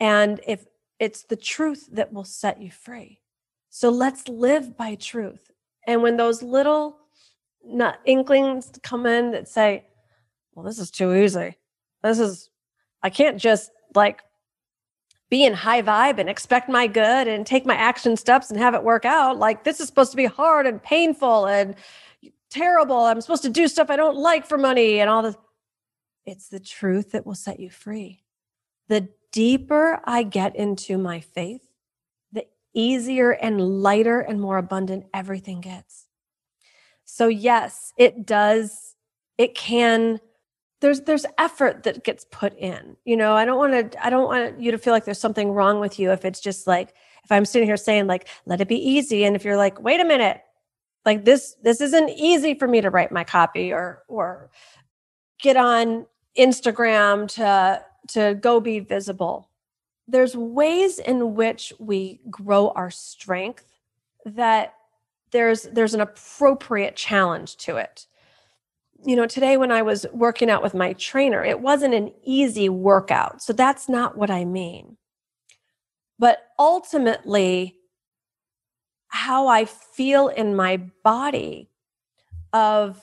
And 0.00 0.40
if 0.46 0.66
it's 0.98 1.22
the 1.22 1.36
truth 1.36 1.88
that 1.92 2.12
will 2.12 2.24
set 2.24 2.60
you 2.60 2.70
free. 2.70 3.20
So 3.76 3.90
let's 3.90 4.26
live 4.26 4.74
by 4.74 4.94
truth. 4.94 5.50
And 5.86 6.00
when 6.00 6.16
those 6.16 6.42
little 6.42 6.96
not 7.62 7.98
inklings 8.06 8.70
come 8.82 9.04
in 9.04 9.32
that 9.32 9.48
say, 9.48 9.84
well, 10.54 10.64
this 10.64 10.78
is 10.78 10.90
too 10.90 11.14
easy. 11.14 11.58
This 12.02 12.18
is, 12.18 12.48
I 13.02 13.10
can't 13.10 13.36
just 13.38 13.70
like 13.94 14.22
be 15.28 15.44
in 15.44 15.52
high 15.52 15.82
vibe 15.82 16.18
and 16.18 16.30
expect 16.30 16.70
my 16.70 16.86
good 16.86 17.28
and 17.28 17.46
take 17.46 17.66
my 17.66 17.74
action 17.74 18.16
steps 18.16 18.48
and 18.48 18.58
have 18.58 18.72
it 18.72 18.82
work 18.82 19.04
out. 19.04 19.36
Like 19.36 19.64
this 19.64 19.78
is 19.78 19.88
supposed 19.88 20.12
to 20.12 20.16
be 20.16 20.24
hard 20.24 20.66
and 20.66 20.82
painful 20.82 21.44
and 21.44 21.74
terrible. 22.48 23.00
I'm 23.00 23.20
supposed 23.20 23.42
to 23.42 23.50
do 23.50 23.68
stuff 23.68 23.90
I 23.90 23.96
don't 23.96 24.16
like 24.16 24.46
for 24.46 24.56
money 24.56 25.00
and 25.00 25.10
all 25.10 25.20
this. 25.20 25.36
It's 26.24 26.48
the 26.48 26.60
truth 26.60 27.12
that 27.12 27.26
will 27.26 27.34
set 27.34 27.60
you 27.60 27.68
free. 27.68 28.24
The 28.88 29.10
deeper 29.32 30.00
I 30.06 30.22
get 30.22 30.56
into 30.56 30.96
my 30.96 31.20
faith, 31.20 31.65
easier 32.76 33.32
and 33.32 33.82
lighter 33.82 34.20
and 34.20 34.40
more 34.40 34.58
abundant 34.58 35.06
everything 35.12 35.60
gets. 35.60 36.06
So 37.04 37.28
yes, 37.28 37.92
it 37.98 38.26
does 38.26 38.94
it 39.38 39.54
can 39.54 40.20
there's 40.80 41.00
there's 41.02 41.26
effort 41.38 41.84
that 41.84 42.04
gets 42.04 42.26
put 42.30 42.56
in. 42.58 42.96
You 43.04 43.16
know, 43.16 43.34
I 43.34 43.44
don't 43.44 43.58
want 43.58 43.92
to 43.92 44.06
I 44.06 44.10
don't 44.10 44.26
want 44.26 44.60
you 44.60 44.70
to 44.70 44.78
feel 44.78 44.92
like 44.92 45.04
there's 45.04 45.18
something 45.18 45.50
wrong 45.50 45.80
with 45.80 45.98
you 45.98 46.12
if 46.12 46.24
it's 46.24 46.40
just 46.40 46.66
like 46.66 46.94
if 47.24 47.32
I'm 47.32 47.44
sitting 47.44 47.66
here 47.66 47.76
saying 47.76 48.06
like 48.06 48.28
let 48.44 48.60
it 48.60 48.68
be 48.68 48.76
easy 48.76 49.24
and 49.24 49.34
if 49.34 49.44
you're 49.44 49.56
like 49.56 49.80
wait 49.80 50.00
a 50.00 50.04
minute 50.04 50.42
like 51.04 51.24
this 51.24 51.56
this 51.62 51.80
isn't 51.80 52.10
easy 52.10 52.54
for 52.54 52.68
me 52.68 52.80
to 52.82 52.90
write 52.90 53.10
my 53.10 53.24
copy 53.24 53.72
or 53.72 54.02
or 54.08 54.50
get 55.40 55.56
on 55.56 56.06
Instagram 56.38 57.28
to 57.34 57.82
to 58.08 58.34
go 58.34 58.60
be 58.60 58.80
visible 58.80 59.48
there's 60.08 60.36
ways 60.36 60.98
in 60.98 61.34
which 61.34 61.72
we 61.78 62.20
grow 62.30 62.68
our 62.70 62.90
strength 62.90 63.64
that 64.24 64.74
there's 65.32 65.62
there's 65.62 65.94
an 65.94 66.00
appropriate 66.00 66.96
challenge 66.96 67.56
to 67.58 67.76
it. 67.76 68.06
You 69.04 69.16
know 69.16 69.26
today 69.26 69.56
when 69.56 69.70
i 69.70 69.82
was 69.82 70.06
working 70.12 70.48
out 70.48 70.62
with 70.62 70.74
my 70.74 70.94
trainer 70.94 71.44
it 71.44 71.60
wasn't 71.60 71.94
an 71.94 72.12
easy 72.24 72.68
workout 72.68 73.42
so 73.42 73.52
that's 73.52 73.88
not 73.88 74.16
what 74.16 74.30
i 74.30 74.44
mean. 74.44 74.96
But 76.18 76.38
ultimately 76.58 77.76
how 79.08 79.48
i 79.48 79.64
feel 79.64 80.28
in 80.28 80.56
my 80.56 80.78
body 81.04 81.70
of 82.52 83.00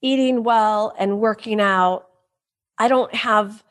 eating 0.00 0.44
well 0.44 0.94
and 0.98 1.20
working 1.20 1.60
out 1.60 2.06
i 2.78 2.88
don't 2.88 3.14
have 3.14 3.62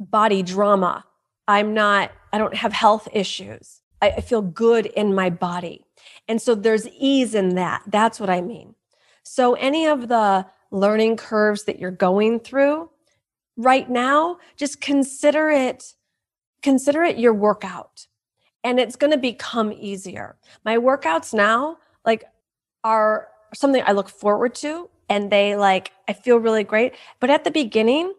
body 0.00 0.42
drama 0.42 1.04
I'm 1.50 1.74
not, 1.74 2.12
I 2.32 2.38
don't 2.38 2.54
have 2.54 2.72
health 2.72 3.08
issues. 3.12 3.80
I, 4.00 4.10
I 4.10 4.20
feel 4.20 4.40
good 4.40 4.86
in 4.86 5.16
my 5.16 5.30
body. 5.30 5.84
And 6.28 6.40
so 6.40 6.54
there's 6.54 6.86
ease 6.90 7.34
in 7.34 7.56
that. 7.56 7.82
That's 7.88 8.20
what 8.20 8.30
I 8.30 8.40
mean. 8.40 8.76
So 9.24 9.54
any 9.54 9.84
of 9.88 10.06
the 10.06 10.46
learning 10.70 11.16
curves 11.16 11.64
that 11.64 11.80
you're 11.80 11.90
going 11.90 12.38
through 12.38 12.90
right 13.56 13.90
now, 13.90 14.38
just 14.56 14.80
consider 14.80 15.50
it, 15.50 15.94
consider 16.62 17.02
it 17.02 17.18
your 17.18 17.34
workout. 17.34 18.06
And 18.62 18.78
it's 18.78 18.94
going 18.94 19.10
to 19.10 19.18
become 19.18 19.72
easier. 19.72 20.36
My 20.64 20.76
workouts 20.76 21.34
now, 21.34 21.78
like, 22.06 22.26
are 22.84 23.26
something 23.54 23.82
I 23.84 23.90
look 23.90 24.08
forward 24.08 24.54
to 24.56 24.88
and 25.08 25.32
they 25.32 25.56
like, 25.56 25.90
I 26.06 26.12
feel 26.12 26.36
really 26.36 26.62
great. 26.62 26.94
But 27.18 27.30
at 27.30 27.42
the 27.42 27.50
beginning, 27.50 28.14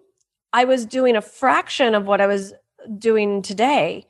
I 0.52 0.66
was 0.66 0.86
doing 0.86 1.16
a 1.16 1.22
fraction 1.22 1.96
of 1.96 2.06
what 2.06 2.20
I 2.20 2.28
was 2.28 2.54
doing 2.98 3.42
today 3.42 4.06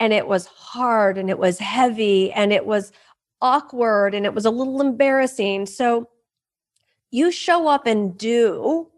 and 0.00 0.12
it 0.12 0.26
was 0.26 0.46
hard 0.46 1.18
and 1.18 1.30
it 1.30 1.38
was 1.38 1.58
heavy 1.58 2.32
and 2.32 2.52
it 2.52 2.66
was 2.66 2.92
awkward 3.40 4.14
and 4.14 4.26
it 4.26 4.34
was 4.34 4.44
a 4.44 4.50
little 4.50 4.80
embarrassing. 4.80 5.66
So 5.66 6.08
you 7.10 7.30
show 7.30 7.68
up 7.68 7.86
and 7.86 8.16
do 8.16 8.88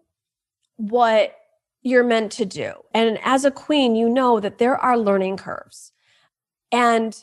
what 0.76 1.36
you're 1.82 2.04
meant 2.04 2.32
to 2.32 2.44
do. 2.44 2.72
And 2.94 3.18
as 3.22 3.44
a 3.44 3.50
queen 3.50 3.94
you 3.94 4.08
know 4.08 4.40
that 4.40 4.58
there 4.58 4.76
are 4.76 4.98
learning 4.98 5.36
curves. 5.36 5.92
And 6.72 7.16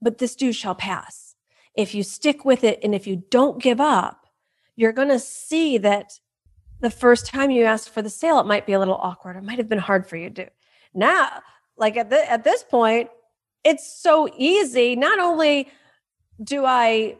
but 0.00 0.18
this 0.18 0.36
do 0.36 0.52
shall 0.52 0.74
pass. 0.74 1.34
If 1.74 1.94
you 1.94 2.02
stick 2.02 2.44
with 2.44 2.64
it 2.64 2.78
and 2.82 2.94
if 2.94 3.06
you 3.06 3.24
don't 3.30 3.62
give 3.62 3.80
up 3.80 4.26
you're 4.76 4.92
going 4.92 5.08
to 5.08 5.18
see 5.18 5.76
that 5.78 6.20
the 6.80 6.90
first 6.90 7.26
time 7.26 7.50
you 7.50 7.64
ask 7.64 7.90
for 7.90 8.00
the 8.00 8.08
sale 8.08 8.38
it 8.38 8.46
might 8.46 8.66
be 8.66 8.74
a 8.74 8.78
little 8.78 8.94
awkward. 8.94 9.36
It 9.36 9.42
might 9.42 9.58
have 9.58 9.68
been 9.68 9.78
hard 9.78 10.06
for 10.06 10.16
you 10.16 10.30
to 10.30 10.48
now 10.98 11.28
like 11.76 11.96
at 11.96 12.10
the, 12.10 12.30
at 12.30 12.44
this 12.44 12.62
point 12.62 13.08
it's 13.64 14.00
so 14.00 14.28
easy. 14.36 14.96
Not 14.96 15.18
only 15.18 15.68
do 16.42 16.64
i 16.64 17.16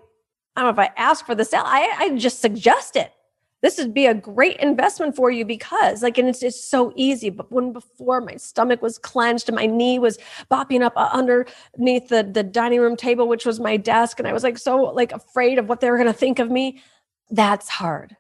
i 0.55 0.62
don't 0.62 0.77
know 0.77 0.83
if 0.83 0.91
i 0.91 0.93
ask 0.97 1.27
for 1.27 1.35
the 1.35 1.45
sale 1.45 1.64
i, 1.64 1.93
I 1.99 2.17
just 2.17 2.41
suggest 2.41 2.97
it. 2.97 3.12
This 3.61 3.77
would 3.79 3.93
be 3.93 4.07
a 4.07 4.14
great 4.14 4.57
investment 4.59 5.17
for 5.17 5.33
you 5.33 5.45
because 5.45 6.03
like 6.03 6.19
and 6.19 6.29
it's 6.29 6.41
just 6.41 6.71
so 6.71 6.93
easy. 6.95 7.31
But 7.31 7.51
when 7.51 7.73
before 7.73 8.21
my 8.21 8.37
stomach 8.37 8.81
was 8.81 8.99
clenched 8.99 9.49
and 9.49 9.57
my 9.57 9.67
knee 9.67 9.99
was 9.99 10.19
bopping 10.51 10.83
up 10.83 10.93
uh, 10.97 11.11
underneath 11.12 12.09
the 12.09 12.29
the 12.33 12.45
dining 12.45 12.81
room 12.81 12.97
table 12.97 13.27
which 13.27 13.45
was 13.45 13.59
my 13.59 13.77
desk 13.77 14.19
and 14.19 14.29
i 14.29 14.33
was 14.33 14.45
like 14.45 14.59
so 14.59 14.77
like 14.77 15.12
afraid 15.12 15.59
of 15.59 15.69
what 15.69 15.81
they 15.81 15.91
were 15.91 15.97
going 15.97 16.07
to 16.07 16.12
think 16.12 16.38
of 16.38 16.51
me 16.51 16.81
that's 17.31 17.69
hard 17.69 18.17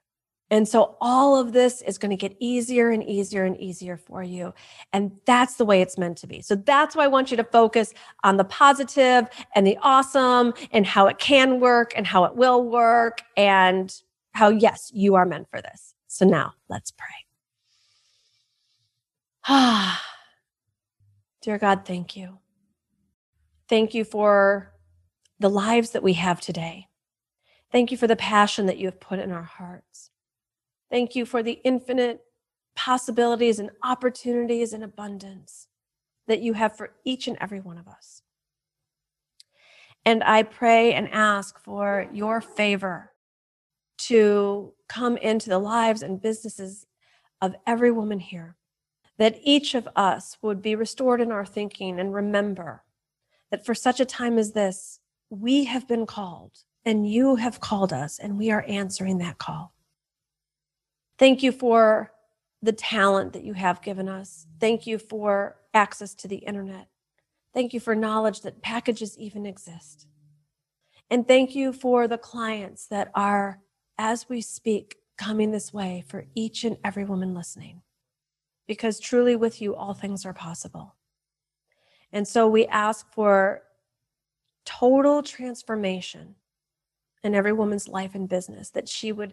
And 0.50 0.66
so 0.66 0.96
all 1.00 1.36
of 1.38 1.52
this 1.52 1.82
is 1.82 1.98
going 1.98 2.10
to 2.10 2.16
get 2.16 2.36
easier 2.38 2.90
and 2.90 3.04
easier 3.04 3.44
and 3.44 3.58
easier 3.60 3.96
for 3.96 4.22
you. 4.22 4.54
And 4.92 5.12
that's 5.26 5.56
the 5.56 5.64
way 5.64 5.82
it's 5.82 5.98
meant 5.98 6.18
to 6.18 6.26
be. 6.26 6.40
So 6.40 6.54
that's 6.54 6.96
why 6.96 7.04
I 7.04 7.08
want 7.08 7.30
you 7.30 7.36
to 7.36 7.44
focus 7.44 7.92
on 8.24 8.38
the 8.38 8.44
positive 8.44 9.28
and 9.54 9.66
the 9.66 9.78
awesome 9.82 10.54
and 10.72 10.86
how 10.86 11.06
it 11.06 11.18
can 11.18 11.60
work 11.60 11.92
and 11.96 12.06
how 12.06 12.24
it 12.24 12.34
will 12.34 12.64
work 12.64 13.20
and 13.36 13.94
how, 14.32 14.48
yes, 14.48 14.90
you 14.94 15.16
are 15.16 15.26
meant 15.26 15.48
for 15.50 15.60
this. 15.60 15.94
So 16.06 16.26
now 16.26 16.54
let's 16.68 16.90
pray. 16.90 17.06
Ah, 19.46 20.02
dear 21.42 21.58
God, 21.58 21.84
thank 21.84 22.16
you. 22.16 22.38
Thank 23.68 23.92
you 23.92 24.04
for 24.04 24.72
the 25.40 25.50
lives 25.50 25.90
that 25.90 26.02
we 26.02 26.14
have 26.14 26.40
today. 26.40 26.88
Thank 27.70 27.90
you 27.90 27.98
for 27.98 28.06
the 28.06 28.16
passion 28.16 28.66
that 28.66 28.78
you 28.78 28.86
have 28.86 28.98
put 28.98 29.18
in 29.18 29.30
our 29.30 29.42
hearts. 29.42 30.10
Thank 30.90 31.14
you 31.14 31.26
for 31.26 31.42
the 31.42 31.60
infinite 31.64 32.20
possibilities 32.76 33.58
and 33.58 33.70
opportunities 33.82 34.72
and 34.72 34.84
abundance 34.84 35.68
that 36.26 36.40
you 36.40 36.52
have 36.52 36.76
for 36.76 36.90
each 37.04 37.26
and 37.26 37.36
every 37.40 37.60
one 37.60 37.78
of 37.78 37.88
us. 37.88 38.22
And 40.04 40.22
I 40.24 40.42
pray 40.42 40.94
and 40.94 41.08
ask 41.10 41.58
for 41.58 42.08
your 42.12 42.40
favor 42.40 43.12
to 43.98 44.72
come 44.88 45.16
into 45.16 45.50
the 45.50 45.58
lives 45.58 46.02
and 46.02 46.22
businesses 46.22 46.86
of 47.42 47.54
every 47.66 47.90
woman 47.90 48.20
here, 48.20 48.56
that 49.18 49.38
each 49.42 49.74
of 49.74 49.88
us 49.96 50.38
would 50.40 50.62
be 50.62 50.74
restored 50.74 51.20
in 51.20 51.32
our 51.32 51.44
thinking 51.44 51.98
and 51.98 52.14
remember 52.14 52.84
that 53.50 53.66
for 53.66 53.74
such 53.74 54.00
a 54.00 54.04
time 54.04 54.38
as 54.38 54.52
this, 54.52 55.00
we 55.30 55.64
have 55.64 55.86
been 55.88 56.06
called 56.06 56.52
and 56.84 57.10
you 57.10 57.36
have 57.36 57.60
called 57.60 57.92
us, 57.92 58.18
and 58.18 58.38
we 58.38 58.50
are 58.50 58.64
answering 58.66 59.18
that 59.18 59.36
call. 59.36 59.74
Thank 61.18 61.42
you 61.42 61.52
for 61.52 62.12
the 62.62 62.72
talent 62.72 63.32
that 63.32 63.44
you 63.44 63.52
have 63.54 63.82
given 63.82 64.08
us. 64.08 64.46
Thank 64.60 64.86
you 64.86 64.98
for 64.98 65.56
access 65.74 66.14
to 66.16 66.28
the 66.28 66.36
internet. 66.36 66.88
Thank 67.54 67.72
you 67.72 67.80
for 67.80 67.94
knowledge 67.94 68.42
that 68.42 68.62
packages 68.62 69.18
even 69.18 69.46
exist. 69.46 70.06
And 71.10 71.26
thank 71.26 71.54
you 71.54 71.72
for 71.72 72.06
the 72.06 72.18
clients 72.18 72.86
that 72.86 73.10
are, 73.14 73.60
as 73.96 74.28
we 74.28 74.40
speak, 74.40 74.96
coming 75.16 75.50
this 75.50 75.72
way 75.72 76.04
for 76.06 76.26
each 76.34 76.64
and 76.64 76.76
every 76.84 77.04
woman 77.04 77.34
listening. 77.34 77.82
Because 78.66 79.00
truly, 79.00 79.34
with 79.34 79.62
you, 79.62 79.74
all 79.74 79.94
things 79.94 80.26
are 80.26 80.34
possible. 80.34 80.94
And 82.12 82.28
so 82.28 82.46
we 82.48 82.66
ask 82.66 83.10
for 83.12 83.62
total 84.64 85.22
transformation 85.22 86.34
in 87.24 87.34
every 87.34 87.52
woman's 87.52 87.88
life 87.88 88.14
and 88.14 88.28
business, 88.28 88.70
that 88.70 88.88
she 88.88 89.10
would 89.10 89.32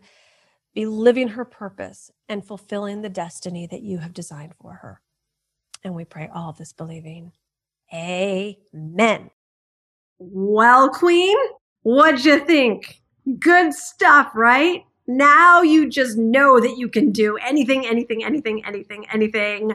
be 0.75 0.85
living 0.85 1.29
her 1.29 1.45
purpose 1.45 2.11
and 2.29 2.45
fulfilling 2.45 3.01
the 3.01 3.09
destiny 3.09 3.65
that 3.71 3.81
you 3.81 3.97
have 3.97 4.13
designed 4.13 4.53
for 4.61 4.73
her. 4.73 5.01
And 5.83 5.95
we 5.95 6.05
pray 6.05 6.29
all 6.33 6.53
this 6.53 6.73
believing. 6.73 7.31
Amen. 7.93 9.31
Well, 10.19 10.89
Queen, 10.89 11.37
what'd 11.83 12.25
you 12.25 12.45
think? 12.45 13.01
Good 13.39 13.73
stuff, 13.73 14.31
right? 14.35 14.83
Now 15.07 15.61
you 15.61 15.89
just 15.89 16.17
know 16.17 16.59
that 16.59 16.77
you 16.77 16.89
can 16.89 17.11
do 17.11 17.37
anything, 17.37 17.85
anything, 17.85 18.23
anything, 18.23 18.65
anything, 18.65 19.05
anything 19.13 19.71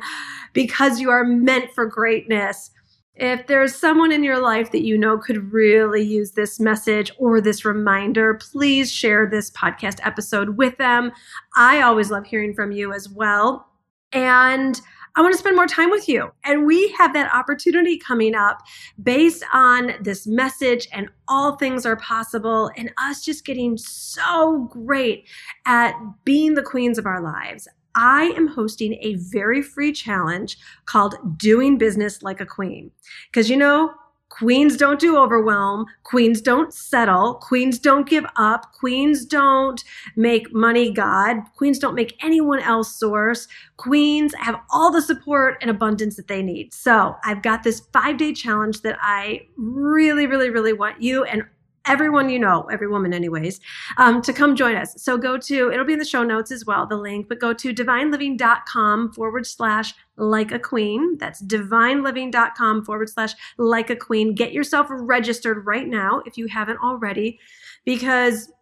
because 0.53 1.01
you 1.01 1.11
are 1.11 1.25
meant 1.25 1.71
for 1.73 1.87
greatness. 1.87 2.71
If 3.21 3.49
there's 3.49 3.75
someone 3.75 4.13
in 4.13 4.25
your 4.25 4.41
life 4.41 4.73
that 4.73 4.83
you 4.83 4.97
know 4.97 5.19
could 5.19 5.53
really 5.53 6.03
use 6.03 6.31
this 6.31 6.59
message 6.59 7.13
or 7.19 7.39
this 7.43 7.67
reminder, 7.67 8.33
please 8.33 8.91
share 8.91 9.29
this 9.29 9.51
podcast 9.51 9.99
episode 10.03 10.57
with 10.57 10.79
them. 10.79 11.13
I 11.55 11.83
always 11.83 12.11
love 12.11 12.25
hearing 12.25 12.55
from 12.55 12.73
you 12.73 12.95
as 12.95 13.11
well. 13.11 13.69
And 14.11 14.81
I 15.17 15.21
want 15.21 15.35
to 15.35 15.39
spend 15.39 15.55
more 15.55 15.67
time 15.67 15.91
with 15.91 16.09
you. 16.09 16.31
And 16.47 16.65
we 16.65 16.89
have 16.93 17.13
that 17.13 17.31
opportunity 17.35 17.99
coming 17.99 18.35
up 18.35 18.63
based 19.03 19.45
on 19.53 19.93
this 20.01 20.27
message 20.27 20.89
and 20.91 21.11
all 21.29 21.57
things 21.57 21.85
are 21.85 21.97
possible 21.97 22.71
and 22.79 22.91
us 22.97 23.23
just 23.23 23.45
getting 23.45 23.77
so 23.77 24.67
great 24.73 25.29
at 25.67 25.93
being 26.25 26.55
the 26.55 26.63
queens 26.63 26.97
of 26.97 27.05
our 27.05 27.21
lives. 27.21 27.69
I 27.95 28.33
am 28.37 28.49
hosting 28.49 28.95
a 29.01 29.15
very 29.17 29.63
free 29.63 29.93
challenge 29.93 30.57
called 30.87 31.15
Doing 31.39 31.79
Business 31.79 32.23
Like 32.23 32.41
a 32.41 32.47
Queen. 32.47 32.91
Because 33.31 33.51
you 33.51 33.57
know, 33.57 33.93
queens 34.31 34.77
don't 34.77 35.01
do 35.01 35.19
overwhelm, 35.19 35.85
queens 36.05 36.41
don't 36.41 36.73
settle, 36.73 37.35
queens 37.35 37.79
don't 37.79 38.09
give 38.09 38.25
up, 38.37 38.73
queens 38.73 39.27
don't 39.27 39.83
make 40.17 40.55
money 40.55 40.93
God, 40.93 41.39
queens 41.57 41.79
don't 41.79 41.95
make 41.95 42.17
anyone 42.25 42.61
else 42.61 42.97
source. 42.97 43.49
Queens 43.77 44.33
have 44.39 44.61
all 44.71 44.91
the 44.91 45.03
support 45.03 45.59
and 45.61 45.71
abundance 45.71 46.17
that 46.17 46.29
they 46.29 46.43
need. 46.43 46.73
So 46.73 47.17
I've 47.25 47.43
got 47.43 47.63
this 47.63 47.81
five 47.93 48.17
day 48.17 48.33
challenge 48.33 48.83
that 48.83 48.97
I 49.01 49.43
really, 49.57 50.27
really, 50.27 50.51
really 50.51 50.73
want 50.73 51.03
you 51.03 51.25
and 51.25 51.45
everyone 51.91 52.29
you 52.29 52.39
know, 52.39 52.63
every 52.71 52.87
woman, 52.87 53.13
anyways, 53.13 53.61
um, 53.97 54.23
to 54.23 54.33
come 54.33 54.55
join 54.55 54.77
us. 54.77 54.95
So 54.97 55.19
go 55.19 55.37
to, 55.37 55.73
it'll 55.73 55.85
be 55.85 55.93
in 55.93 55.99
the 55.99 56.05
show 56.05 56.23
notes 56.23 56.53
as 56.53 56.65
well, 56.65 56.87
the 56.87 56.97
link, 56.97 57.29
but 57.29 57.41
go 57.41 57.53
to 57.53 57.75
divineliving.com 57.75 59.13
forward 59.13 59.45
slash 59.45 59.93
like 60.17 60.53
a 60.53 60.59
queen. 60.61 61.19
That's 61.19 61.43
divineliving.com 61.43 62.85
forward 62.85 63.11
slash 63.11 63.33
like 63.59 63.91
a 63.91 63.97
queen. 63.97 64.37
Get 64.37 64.53
yourself 64.53 64.87
registered 64.89 65.67
right 65.67 65.89
now 65.89 66.23
if 66.25 66.39
you 66.39 66.47
haven't 66.47 66.79
already, 66.79 67.41
because 67.85 68.53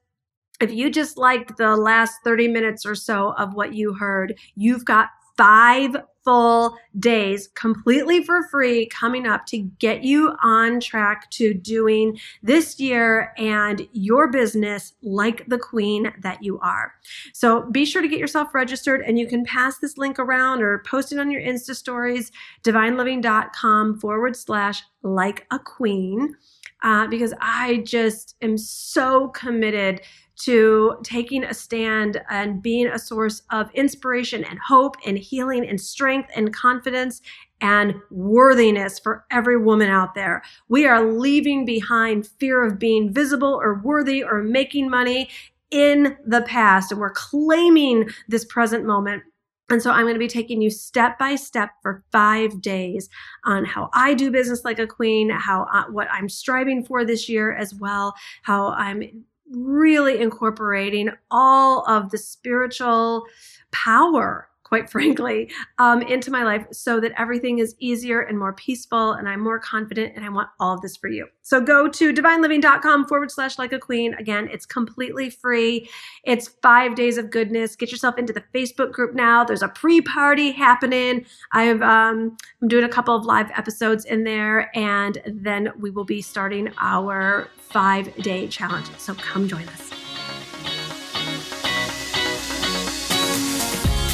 if 0.60 0.72
you 0.72 0.90
just 0.90 1.18
liked 1.18 1.58
the 1.58 1.76
last 1.76 2.14
30 2.24 2.48
minutes 2.48 2.86
or 2.86 2.94
so 2.94 3.34
of 3.34 3.54
what 3.54 3.74
you 3.74 3.92
heard, 3.92 4.38
you've 4.56 4.84
got 4.84 5.10
five 5.38 5.96
full 6.28 6.76
days 6.98 7.48
completely 7.54 8.22
for 8.22 8.46
free 8.48 8.84
coming 8.88 9.26
up 9.26 9.46
to 9.46 9.56
get 9.56 10.04
you 10.04 10.36
on 10.42 10.78
track 10.78 11.30
to 11.30 11.54
doing 11.54 12.20
this 12.42 12.78
year 12.78 13.32
and 13.38 13.88
your 13.92 14.30
business 14.30 14.92
like 15.02 15.48
the 15.48 15.56
queen 15.56 16.12
that 16.20 16.42
you 16.42 16.58
are. 16.58 16.92
So 17.32 17.62
be 17.70 17.86
sure 17.86 18.02
to 18.02 18.08
get 18.08 18.18
yourself 18.18 18.52
registered 18.52 19.00
and 19.00 19.18
you 19.18 19.26
can 19.26 19.42
pass 19.46 19.78
this 19.78 19.96
link 19.96 20.18
around 20.18 20.60
or 20.60 20.82
post 20.86 21.12
it 21.12 21.18
on 21.18 21.30
your 21.30 21.40
Insta 21.40 21.74
stories, 21.74 22.30
divineliving.com 22.62 23.98
forward 23.98 24.36
slash 24.36 24.82
like 25.02 25.46
a 25.50 25.58
queen. 25.58 26.34
Uh, 26.82 27.06
because 27.08 27.34
I 27.40 27.78
just 27.78 28.36
am 28.40 28.56
so 28.56 29.28
committed 29.28 30.02
to 30.38 30.96
taking 31.02 31.44
a 31.44 31.52
stand 31.52 32.20
and 32.30 32.62
being 32.62 32.86
a 32.86 32.98
source 32.98 33.42
of 33.50 33.70
inspiration 33.74 34.44
and 34.44 34.58
hope 34.66 34.96
and 35.04 35.18
healing 35.18 35.68
and 35.68 35.80
strength 35.80 36.30
and 36.34 36.54
confidence 36.54 37.20
and 37.60 37.94
worthiness 38.10 38.98
for 38.98 39.24
every 39.30 39.56
woman 39.56 39.88
out 39.88 40.14
there. 40.14 40.42
We 40.68 40.86
are 40.86 41.04
leaving 41.04 41.64
behind 41.64 42.26
fear 42.26 42.64
of 42.64 42.78
being 42.78 43.12
visible 43.12 43.58
or 43.60 43.80
worthy 43.82 44.22
or 44.22 44.42
making 44.42 44.90
money 44.90 45.28
in 45.70 46.16
the 46.24 46.42
past, 46.42 46.92
and 46.92 47.00
we're 47.00 47.10
claiming 47.10 48.08
this 48.28 48.44
present 48.44 48.86
moment. 48.86 49.22
And 49.70 49.82
so 49.82 49.90
I'm 49.90 50.04
going 50.04 50.14
to 50.14 50.18
be 50.18 50.28
taking 50.28 50.62
you 50.62 50.70
step 50.70 51.18
by 51.18 51.34
step 51.34 51.72
for 51.82 52.02
five 52.10 52.62
days 52.62 53.10
on 53.44 53.66
how 53.66 53.90
I 53.92 54.14
do 54.14 54.30
business 54.30 54.64
like 54.64 54.78
a 54.78 54.86
queen, 54.86 55.28
how 55.28 55.66
uh, 55.70 55.84
what 55.90 56.08
I'm 56.10 56.30
striving 56.30 56.84
for 56.84 57.04
this 57.04 57.28
year 57.28 57.54
as 57.54 57.74
well, 57.74 58.14
how 58.44 58.68
I'm 58.68 59.24
really 59.50 60.20
incorporating 60.20 61.10
all 61.30 61.84
of 61.86 62.10
the 62.10 62.18
spiritual 62.18 63.24
power 63.70 64.47
quite 64.68 64.90
frankly, 64.98 65.50
um, 65.78 66.02
into 66.02 66.30
my 66.30 66.44
life 66.44 66.66
so 66.70 67.00
that 67.00 67.12
everything 67.18 67.58
is 67.58 67.74
easier 67.78 68.20
and 68.20 68.38
more 68.38 68.52
peaceful 68.52 69.12
and 69.12 69.28
I'm 69.28 69.40
more 69.40 69.58
confident 69.58 70.14
and 70.14 70.24
I 70.24 70.28
want 70.28 70.48
all 70.60 70.74
of 70.74 70.82
this 70.82 70.96
for 70.96 71.08
you. 71.08 71.26
So 71.42 71.60
go 71.60 71.88
to 71.88 72.12
divineliving.com 72.12 73.06
forward 73.06 73.30
slash 73.30 73.58
like 73.58 73.72
a 73.72 73.78
queen. 73.78 74.14
Again, 74.14 74.48
it's 74.52 74.66
completely 74.66 75.30
free. 75.30 75.88
It's 76.24 76.48
five 76.62 76.94
days 76.94 77.16
of 77.16 77.30
goodness. 77.30 77.74
Get 77.74 77.90
yourself 77.90 78.18
into 78.18 78.34
the 78.34 78.44
Facebook 78.54 78.92
group 78.92 79.14
now. 79.14 79.44
There's 79.44 79.62
a 79.62 79.68
pre-party 79.68 80.52
happening. 80.52 81.24
I've 81.52 81.80
um, 81.80 82.36
I'm 82.60 82.68
doing 82.68 82.84
a 82.84 82.88
couple 82.88 83.16
of 83.16 83.24
live 83.24 83.50
episodes 83.56 84.04
in 84.04 84.24
there, 84.24 84.70
and 84.76 85.22
then 85.26 85.72
we 85.78 85.90
will 85.90 86.04
be 86.04 86.20
starting 86.20 86.70
our 86.80 87.48
five 87.56 88.14
day 88.16 88.46
challenge. 88.48 88.86
So 88.98 89.14
come 89.14 89.48
join 89.48 89.66
us. 89.68 90.07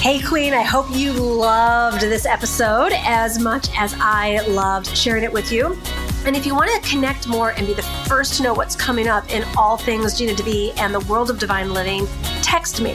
Hey, 0.05 0.21
Queen, 0.21 0.53
I 0.53 0.61
hope 0.61 0.85
you 0.91 1.15
loved 1.15 2.03
this 2.03 2.27
episode 2.27 2.93
as 2.93 3.39
much 3.39 3.71
as 3.75 3.97
I 3.99 4.47
loved 4.49 4.95
sharing 4.95 5.25
it 5.25 5.33
with 5.33 5.51
you. 5.51 5.79
And 6.27 6.37
if 6.37 6.45
you 6.45 6.55
want 6.55 6.71
to 6.71 6.91
connect 6.91 7.27
more 7.27 7.53
and 7.53 7.67
be 7.67 7.73
the 7.73 7.85
first 8.07 8.35
to 8.35 8.43
know 8.43 8.53
what's 8.53 8.77
coming 8.77 9.09
up 9.09 9.33
in 9.33 9.45
all 9.57 9.79
things 9.79 10.19
Gina 10.19 10.35
DeVee 10.35 10.79
and 10.79 10.95
the 10.95 11.01
world 11.11 11.31
of 11.31 11.39
divine 11.39 11.73
living, 11.73 12.07
text 12.43 12.83
me. 12.83 12.95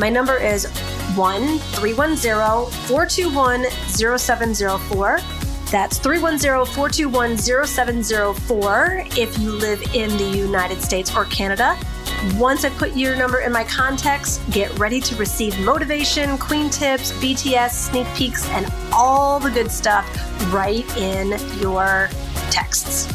My 0.00 0.10
number 0.10 0.36
is 0.36 0.66
1 1.14 1.58
310 1.58 2.72
421 2.88 3.64
0704. 4.18 5.37
That's 5.70 5.98
310 5.98 6.64
421 6.74 7.36
0704 7.36 9.04
if 9.18 9.38
you 9.38 9.52
live 9.52 9.82
in 9.94 10.08
the 10.16 10.24
United 10.24 10.80
States 10.80 11.14
or 11.14 11.26
Canada. 11.26 11.78
Once 12.36 12.64
I 12.64 12.70
put 12.70 12.96
your 12.96 13.14
number 13.16 13.40
in 13.40 13.52
my 13.52 13.64
contacts, 13.64 14.38
get 14.50 14.76
ready 14.78 14.98
to 15.02 15.14
receive 15.16 15.58
motivation, 15.60 16.38
queen 16.38 16.70
tips, 16.70 17.12
BTS, 17.12 17.70
sneak 17.72 18.06
peeks, 18.14 18.48
and 18.48 18.66
all 18.92 19.38
the 19.38 19.50
good 19.50 19.70
stuff 19.70 20.06
right 20.52 20.84
in 20.96 21.38
your 21.60 22.08
texts. 22.50 23.06